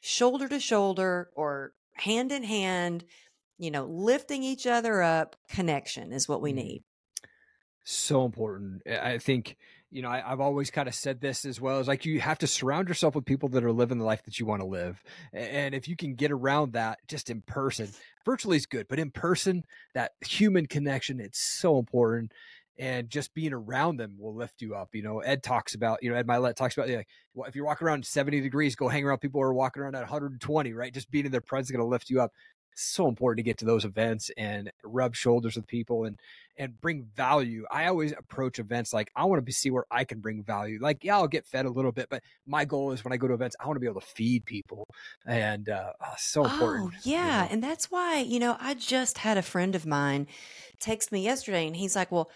shoulder 0.00 0.48
to 0.48 0.60
shoulder 0.60 1.30
or 1.34 1.72
hand 1.94 2.32
in 2.32 2.42
hand, 2.44 3.04
you 3.58 3.70
know, 3.70 3.84
lifting 3.86 4.42
each 4.42 4.66
other 4.66 5.02
up. 5.02 5.36
Connection 5.48 6.12
is 6.12 6.28
what 6.28 6.42
we 6.42 6.52
Mm. 6.52 6.56
need. 6.56 6.82
So 7.84 8.24
important. 8.24 8.82
I 8.86 9.18
think, 9.18 9.56
you 9.90 10.02
know, 10.02 10.08
I, 10.08 10.22
I've 10.24 10.40
always 10.40 10.70
kind 10.70 10.88
of 10.88 10.94
said 10.94 11.20
this 11.20 11.44
as 11.44 11.60
well 11.60 11.80
as 11.80 11.88
like 11.88 12.04
you 12.06 12.20
have 12.20 12.38
to 12.38 12.46
surround 12.46 12.88
yourself 12.88 13.14
with 13.14 13.24
people 13.24 13.48
that 13.50 13.64
are 13.64 13.72
living 13.72 13.98
the 13.98 14.04
life 14.04 14.22
that 14.24 14.38
you 14.38 14.46
want 14.46 14.60
to 14.60 14.66
live. 14.66 15.02
And 15.32 15.74
if 15.74 15.88
you 15.88 15.96
can 15.96 16.14
get 16.14 16.30
around 16.30 16.74
that 16.74 16.98
just 17.08 17.28
in 17.28 17.42
person, 17.42 17.88
virtually 18.24 18.56
is 18.56 18.66
good, 18.66 18.86
but 18.88 19.00
in 19.00 19.10
person, 19.10 19.64
that 19.94 20.12
human 20.24 20.66
connection, 20.66 21.18
it's 21.18 21.40
so 21.40 21.78
important. 21.78 22.32
And 22.78 23.10
just 23.10 23.34
being 23.34 23.52
around 23.52 23.98
them 23.98 24.16
will 24.18 24.34
lift 24.34 24.62
you 24.62 24.74
up. 24.74 24.90
You 24.94 25.02
know, 25.02 25.18
Ed 25.18 25.42
talks 25.42 25.74
about, 25.74 26.02
you 26.02 26.10
know, 26.10 26.16
Ed 26.16 26.26
Mylett 26.26 26.54
talks 26.54 26.76
about, 26.76 26.88
like, 26.88 27.06
well, 27.34 27.46
if 27.46 27.54
you're 27.54 27.66
walking 27.66 27.86
around 27.86 28.06
70 28.06 28.40
degrees, 28.40 28.76
go 28.76 28.88
hang 28.88 29.04
around 29.04 29.18
people 29.18 29.40
who 29.40 29.46
are 29.46 29.52
walking 29.52 29.82
around 29.82 29.94
at 29.94 30.00
120, 30.00 30.72
right? 30.72 30.94
Just 30.94 31.10
being 31.10 31.26
in 31.26 31.32
their 31.32 31.42
presence 31.42 31.68
is 31.68 31.76
going 31.76 31.84
to 31.84 31.90
lift 31.90 32.08
you 32.08 32.22
up. 32.22 32.32
So 32.74 33.08
important 33.08 33.38
to 33.38 33.42
get 33.42 33.58
to 33.58 33.64
those 33.64 33.84
events 33.84 34.30
and 34.36 34.72
rub 34.82 35.14
shoulders 35.14 35.56
with 35.56 35.66
people 35.66 36.04
and 36.04 36.18
and 36.56 36.80
bring 36.80 37.04
value. 37.04 37.64
I 37.70 37.86
always 37.86 38.12
approach 38.12 38.58
events 38.58 38.92
like 38.92 39.10
I 39.16 39.24
want 39.24 39.38
to 39.38 39.42
be, 39.42 39.52
see 39.52 39.70
where 39.70 39.86
I 39.90 40.04
can 40.04 40.20
bring 40.20 40.42
value. 40.42 40.78
Like, 40.80 41.02
yeah, 41.04 41.16
I'll 41.16 41.28
get 41.28 41.46
fed 41.46 41.66
a 41.66 41.70
little 41.70 41.92
bit, 41.92 42.08
but 42.10 42.22
my 42.46 42.64
goal 42.64 42.92
is 42.92 43.04
when 43.04 43.12
I 43.12 43.16
go 43.16 43.28
to 43.28 43.34
events, 43.34 43.56
I 43.60 43.66
want 43.66 43.76
to 43.76 43.80
be 43.80 43.86
able 43.86 44.00
to 44.00 44.06
feed 44.06 44.44
people, 44.44 44.86
and 45.26 45.68
uh, 45.68 45.92
oh, 46.00 46.14
so 46.18 46.44
important. 46.44 46.84
Oh, 46.84 46.90
you 47.18 47.30
yeah. 47.30 47.46
know? 47.46 47.50
And 47.50 47.62
that's 47.62 47.90
why, 47.90 48.18
you 48.18 48.40
know, 48.40 48.56
I 48.58 48.74
just 48.74 49.18
had 49.18 49.38
a 49.38 49.42
friend 49.42 49.74
of 49.74 49.86
mine 49.86 50.26
text 50.80 51.12
me 51.12 51.22
yesterday 51.22 51.66
and 51.66 51.76
he's 51.76 51.94
like, 51.94 52.10
Well, 52.10 52.30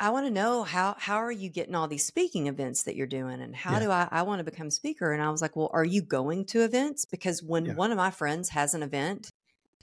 I 0.00 0.10
want 0.10 0.26
to 0.26 0.32
know 0.32 0.64
how 0.64 0.96
how 0.98 1.16
are 1.16 1.32
you 1.32 1.50
getting 1.50 1.74
all 1.74 1.88
these 1.88 2.06
speaking 2.06 2.48
events 2.48 2.84
that 2.84 2.96
you're 2.96 3.06
doing 3.08 3.40
and 3.42 3.56
how 3.56 3.78
Yeah. 3.78 3.80
do 3.80 3.90
I 3.90 4.08
I 4.12 4.22
want 4.22 4.40
to 4.40 4.44
become 4.44 4.68
a 4.68 4.72
speaker 4.72 5.12
and 5.12 5.22
I 5.22 5.30
was 5.30 5.42
like, 5.42 5.56
"Well, 5.56 5.70
are 5.74 5.84
you 5.84 6.02
going 6.02 6.46
to 6.46 6.64
events 6.64 7.04
because 7.06 7.42
when 7.42 7.66
Yeah. 7.66 7.76
one 7.76 7.92
of 7.92 7.98
my 7.98 8.10
friends 8.10 8.50
has 8.50 8.74
an 8.74 8.82
event, 8.82 9.30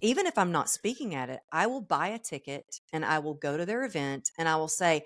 even 0.02 0.28
if 0.28 0.38
I'm 0.38 0.52
not 0.52 0.70
speaking 0.70 1.16
at 1.16 1.30
it, 1.30 1.40
I 1.52 1.68
will 1.68 1.82
buy 1.82 2.10
a 2.10 2.20
ticket 2.20 2.80
and 2.94 3.06
I 3.06 3.20
will 3.20 3.34
go 3.34 3.58
to 3.58 3.66
their 3.66 3.84
event 3.84 4.32
and 4.38 4.48
I 4.48 4.56
will 4.58 4.68
say, 4.68 5.06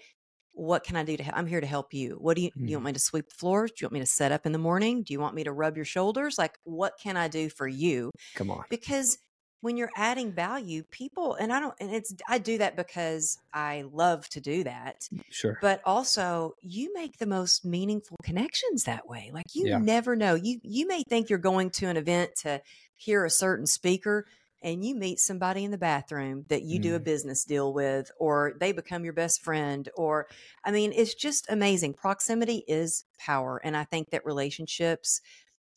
"What 0.53 0.83
can 0.83 0.95
I 0.95 1.03
do 1.03 1.17
to 1.17 1.23
help? 1.23 1.37
I'm 1.37 1.47
here 1.47 1.61
to 1.61 1.67
help 1.67 1.93
you. 1.93 2.17
What 2.19 2.35
do 2.35 2.43
you 2.43 2.51
do 2.55 2.63
you 2.63 2.77
want 2.77 2.81
mm-hmm. 2.81 2.85
me 2.87 2.93
to 2.93 2.99
sweep 2.99 3.29
the 3.29 3.35
floors? 3.35 3.71
Do 3.71 3.83
you 3.83 3.85
want 3.87 3.93
me 3.93 3.99
to 4.01 4.05
set 4.05 4.31
up 4.31 4.45
in 4.45 4.51
the 4.51 4.57
morning? 4.57 5.03
Do 5.03 5.13
you 5.13 5.19
want 5.19 5.35
me 5.35 5.43
to 5.43 5.51
rub 5.51 5.75
your 5.75 5.85
shoulders? 5.85 6.37
Like 6.37 6.57
what 6.63 6.93
can 7.01 7.17
I 7.17 7.27
do 7.27 7.49
for 7.49 7.67
you?" 7.67 8.11
Come 8.35 8.51
on, 8.51 8.63
because 8.69 9.17
when 9.61 9.75
you're 9.75 9.91
adding 9.95 10.31
value 10.31 10.83
people 10.89 11.35
and 11.35 11.51
i 11.51 11.59
don't 11.59 11.73
and 11.79 11.93
it's 11.93 12.13
i 12.27 12.37
do 12.37 12.57
that 12.57 12.75
because 12.75 13.37
i 13.53 13.83
love 13.91 14.27
to 14.29 14.39
do 14.39 14.63
that 14.63 15.07
mm, 15.13 15.21
sure. 15.29 15.57
but 15.61 15.81
also 15.85 16.53
you 16.61 16.93
make 16.93 17.17
the 17.17 17.25
most 17.25 17.65
meaningful 17.65 18.17
connections 18.23 18.85
that 18.85 19.07
way 19.07 19.31
like 19.33 19.45
you 19.53 19.67
Yeah. 19.67 19.77
never 19.79 20.15
know 20.15 20.35
you 20.35 20.59
you 20.63 20.87
may 20.87 21.03
think 21.09 21.29
you're 21.29 21.39
going 21.39 21.69
to 21.71 21.87
an 21.87 21.97
event 21.97 22.31
to 22.43 22.61
hear 22.95 23.25
a 23.25 23.29
certain 23.29 23.65
speaker 23.65 24.25
and 24.61 24.83
you 24.85 24.95
meet 24.95 25.19
somebody 25.19 25.63
in 25.63 25.71
the 25.71 25.77
bathroom 25.77 26.45
that 26.49 26.63
you 26.63 26.79
do 26.79 26.95
a 26.95 26.99
Mm. 26.99 27.03
business 27.05 27.45
deal 27.45 27.73
with 27.73 28.11
or 28.19 28.53
they 28.59 28.71
become 28.71 29.03
your 29.03 29.13
best 29.13 29.41
friend 29.41 29.89
or 29.95 30.27
i 30.65 30.71
mean 30.71 30.91
it's 30.93 31.15
just 31.15 31.45
amazing 31.49 31.93
proximity 31.93 32.63
is 32.67 33.05
power 33.19 33.59
and 33.63 33.75
i 33.77 33.83
think 33.83 34.09
that 34.11 34.25
relationships 34.25 35.21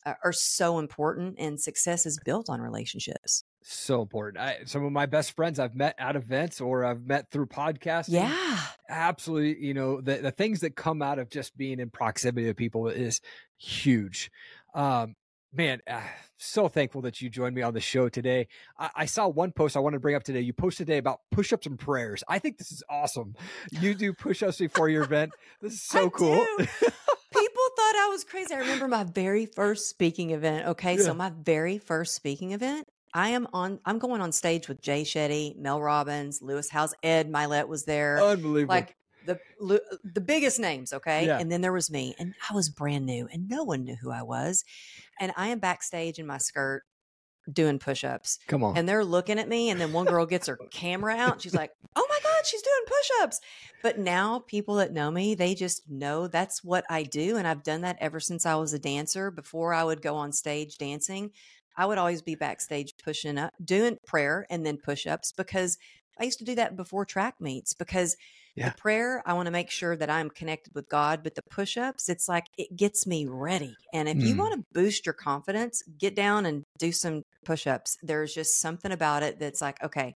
uh, 0.05 0.13
are 0.23 0.33
so 0.33 0.79
important 0.79 1.35
and 1.39 1.61
success 1.61 2.05
is 2.05 2.19
built 2.25 2.49
on 2.49 2.59
relationships 2.61 3.43
So 3.61 4.01
important. 4.01 4.43
I, 4.43 4.65
some 4.65 4.83
of 4.83 4.91
my 4.91 5.05
best 5.05 5.31
friends 5.37 5.57
I've 5.59 5.75
met 5.75 5.95
at 5.97 6.17
events 6.17 6.59
or 6.59 6.83
I've 6.83 7.05
met 7.05 7.31
through 7.31 7.47
podcasting. 7.47 8.11
yeah 8.11 8.59
absolutely 8.89 9.65
you 9.65 9.73
know 9.73 10.01
the, 10.01 10.17
the 10.17 10.31
things 10.31 10.59
that 10.59 10.75
come 10.75 11.01
out 11.01 11.19
of 11.19 11.29
just 11.29 11.55
being 11.55 11.79
in 11.79 11.89
proximity 11.89 12.47
to 12.47 12.53
people 12.53 12.89
is 12.89 13.21
huge 13.57 14.29
um 14.75 15.15
man 15.53 15.81
uh, 15.87 16.01
so 16.37 16.67
thankful 16.67 17.01
that 17.01 17.21
you 17.21 17.29
joined 17.29 17.55
me 17.55 17.61
on 17.61 17.73
the 17.73 17.79
show 17.79 18.09
today 18.09 18.47
I, 18.77 18.89
I 18.95 19.05
saw 19.05 19.27
one 19.27 19.51
post 19.51 19.77
i 19.77 19.79
want 19.79 19.93
to 19.93 19.99
bring 19.99 20.15
up 20.15 20.23
today 20.23 20.41
you 20.41 20.53
posted 20.53 20.87
today 20.87 20.97
about 20.97 21.19
push-ups 21.31 21.67
and 21.67 21.77
prayers 21.77 22.23
i 22.27 22.39
think 22.39 22.57
this 22.57 22.71
is 22.71 22.83
awesome 22.89 23.35
you 23.71 23.93
do 23.93 24.13
push-ups 24.13 24.57
before 24.57 24.89
your 24.89 25.03
event 25.03 25.31
this 25.61 25.73
is 25.73 25.83
so 25.83 26.07
I 26.07 26.09
cool. 26.09 26.45
People 27.33 27.63
thought 27.75 27.95
I 27.95 28.09
was 28.11 28.23
crazy. 28.23 28.53
I 28.53 28.59
remember 28.59 28.87
my 28.87 29.03
very 29.03 29.47
first 29.47 29.89
speaking 29.89 30.29
event. 30.31 30.67
Okay, 30.67 30.97
Yeah. 30.97 31.01
so 31.03 31.13
my 31.15 31.31
very 31.31 31.79
first 31.79 32.13
speaking 32.13 32.51
event, 32.51 32.87
I 33.11 33.29
am 33.29 33.47
on. 33.53 33.79
I'm 33.85 33.97
going 33.97 34.21
on 34.21 34.31
stage 34.31 34.67
with 34.67 34.81
Jay 34.81 35.01
Shetty, 35.01 35.57
Mel 35.57 35.81
Robbins, 35.81 36.43
Lewis 36.43 36.69
Howes, 36.69 36.93
Ed 37.01 37.31
Mylett 37.31 37.67
was 37.67 37.85
there, 37.85 38.21
unbelievable 38.21 38.75
like 38.75 38.95
the 39.25 39.39
the 40.03 40.21
biggest 40.21 40.59
names. 40.59 40.93
Okay, 40.93 41.25
Yeah. 41.27 41.39
and 41.39 41.51
then 41.51 41.61
there 41.61 41.73
was 41.73 41.89
me, 41.91 42.15
and 42.19 42.33
I 42.49 42.53
was 42.53 42.69
brand 42.69 43.05
new, 43.05 43.27
and 43.31 43.47
no 43.49 43.63
one 43.63 43.83
knew 43.83 43.95
who 43.95 44.11
I 44.11 44.23
was, 44.23 44.63
and 45.19 45.31
I 45.37 45.47
am 45.49 45.59
backstage 45.59 46.19
in 46.19 46.25
my 46.27 46.37
skirt 46.37 46.83
doing 47.51 47.77
push-ups 47.77 48.39
come 48.47 48.63
on 48.63 48.77
and 48.77 48.87
they're 48.87 49.03
looking 49.03 49.37
at 49.37 49.49
me 49.49 49.69
and 49.69 49.81
then 49.81 49.91
one 49.91 50.05
girl 50.05 50.25
gets 50.25 50.47
her 50.47 50.57
camera 50.71 51.13
out 51.13 51.33
and 51.33 51.41
she's 51.41 51.53
like 51.53 51.71
oh 51.93 52.07
my 52.09 52.19
god 52.23 52.45
she's 52.45 52.61
doing 52.61 52.85
push-ups 52.87 53.41
but 53.81 53.99
now 53.99 54.39
people 54.47 54.75
that 54.75 54.93
know 54.93 55.11
me 55.11 55.35
they 55.35 55.53
just 55.53 55.81
know 55.89 56.25
that's 56.25 56.63
what 56.63 56.85
i 56.89 57.03
do 57.03 57.35
and 57.35 57.45
i've 57.45 57.61
done 57.61 57.81
that 57.81 57.97
ever 57.99 58.17
since 58.17 58.45
i 58.45 58.55
was 58.55 58.71
a 58.71 58.79
dancer 58.79 59.29
before 59.29 59.73
i 59.73 59.83
would 59.83 60.01
go 60.01 60.15
on 60.15 60.31
stage 60.31 60.77
dancing 60.77 61.31
i 61.75 61.85
would 61.85 61.97
always 61.97 62.21
be 62.21 62.33
backstage 62.33 62.93
pushing 63.03 63.37
up 63.37 63.51
doing 63.61 63.97
prayer 64.07 64.45
and 64.49 64.65
then 64.65 64.77
push-ups 64.77 65.33
because 65.33 65.77
i 66.21 66.23
used 66.23 66.39
to 66.39 66.45
do 66.45 66.55
that 66.55 66.77
before 66.77 67.03
track 67.03 67.35
meets 67.41 67.73
because 67.73 68.15
Yeah. 68.55 68.69
the 68.69 68.75
prayer 68.77 69.23
i 69.25 69.33
want 69.33 69.47
to 69.47 69.51
make 69.51 69.69
sure 69.71 69.95
that 69.95 70.09
i'm 70.09 70.29
connected 70.29 70.73
with 70.75 70.87
god 70.89 71.23
but 71.23 71.35
the 71.35 71.41
push-ups 71.49 72.09
it's 72.09 72.27
like 72.29 72.45
it 72.57 72.75
gets 72.75 73.07
me 73.07 73.25
ready 73.27 73.75
and 73.93 74.07
if 74.07 74.17
you 74.17 74.35
Mm. 74.35 74.37
want 74.37 74.53
to 74.53 74.65
boost 74.73 75.05
your 75.05 75.13
confidence 75.13 75.83
get 75.97 76.15
down 76.15 76.45
and 76.45 76.63
do 76.77 76.91
some 76.91 77.23
push-ups 77.45 77.97
there's 78.03 78.33
just 78.33 78.59
something 78.59 78.91
about 78.91 79.23
it 79.23 79.39
that's 79.39 79.61
like 79.61 79.81
okay 79.83 80.13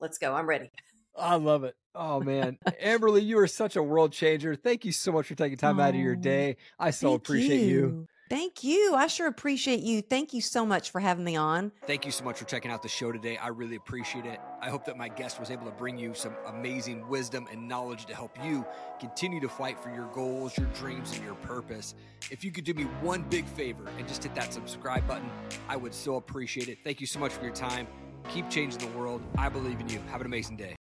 let's 0.00 0.18
go 0.18 0.34
i'm 0.34 0.48
ready 0.48 0.70
I 1.16 1.34
love 1.34 1.64
it. 1.64 1.74
Oh 1.96 2.20
man, 2.20 2.58
Amberly, 2.84 3.24
you 3.24 3.38
are 3.40 3.48
such 3.48 3.74
a 3.74 3.82
world 3.82 4.12
changer. 4.12 4.54
Thank 4.54 4.84
you 4.84 4.92
so 4.92 5.10
much 5.10 5.26
for 5.26 5.34
taking 5.34 5.58
time 5.58 5.80
out 5.80 5.90
of 5.90 5.96
your 5.96 6.14
Oh, 6.14 6.20
day. 6.20 6.56
I 6.78 6.90
so 6.92 7.14
appreciate 7.14 7.62
you. 7.62 8.06
Thank 8.28 8.64
you 8.64 8.94
i 8.94 9.06
sure 9.06 9.26
appreciate 9.26 9.80
you 9.80 10.02
thank 10.02 10.32
you 10.32 10.40
so 10.40 10.64
much 10.66 10.90
for 10.90 11.00
having 11.00 11.24
me 11.24 11.36
on 11.36 11.72
Thank 11.86 12.04
you 12.04 12.12
so 12.12 12.22
much 12.22 12.38
for 12.38 12.44
checking 12.44 12.70
out 12.70 12.82
the 12.82 12.88
show 12.88 13.12
today. 13.12 13.38
I 13.38 13.48
really 13.48 13.76
appreciate 13.76 14.26
it. 14.26 14.40
I 14.60 14.68
hope 14.68 14.84
that 14.84 14.98
my 14.98 15.08
guest 15.08 15.40
was 15.40 15.50
able 15.50 15.64
to 15.64 15.70
bring 15.70 15.96
you 15.98 16.12
some 16.12 16.34
amazing 16.46 17.08
wisdom 17.08 17.48
and 17.50 17.66
knowledge 17.66 18.04
to 18.06 18.14
help 18.14 18.36
you 18.44 18.62
continue 19.00 19.40
to 19.40 19.48
fight 19.48 19.78
for 19.78 19.88
your 19.88 20.06
goals, 20.12 20.58
your 20.58 20.66
dreams, 20.74 21.14
and 21.14 21.24
your 21.24 21.36
purpose. 21.36 21.94
If 22.30 22.44
you 22.44 22.50
could 22.50 22.64
do 22.64 22.74
me 22.74 22.84
one 23.00 23.22
big 23.22 23.46
favor 23.46 23.88
and 23.96 24.06
just 24.06 24.22
hit 24.22 24.34
that 24.34 24.52
subscribe 24.52 25.08
button, 25.08 25.30
I 25.66 25.76
would 25.76 25.94
so 25.94 26.16
appreciate 26.16 26.68
it. 26.68 26.78
Thank 26.84 27.00
you 27.00 27.06
so 27.06 27.18
much 27.18 27.32
for 27.32 27.42
your 27.42 27.54
time. 27.54 27.86
Keep 28.28 28.50
changing 28.50 28.80
the 28.80 28.98
world. 28.98 29.22
I 29.38 29.48
believe 29.48 29.80
in 29.80 29.88
you. 29.88 30.00
Have 30.10 30.20
an 30.20 30.26
amazing 30.26 30.56
day. 30.56 30.76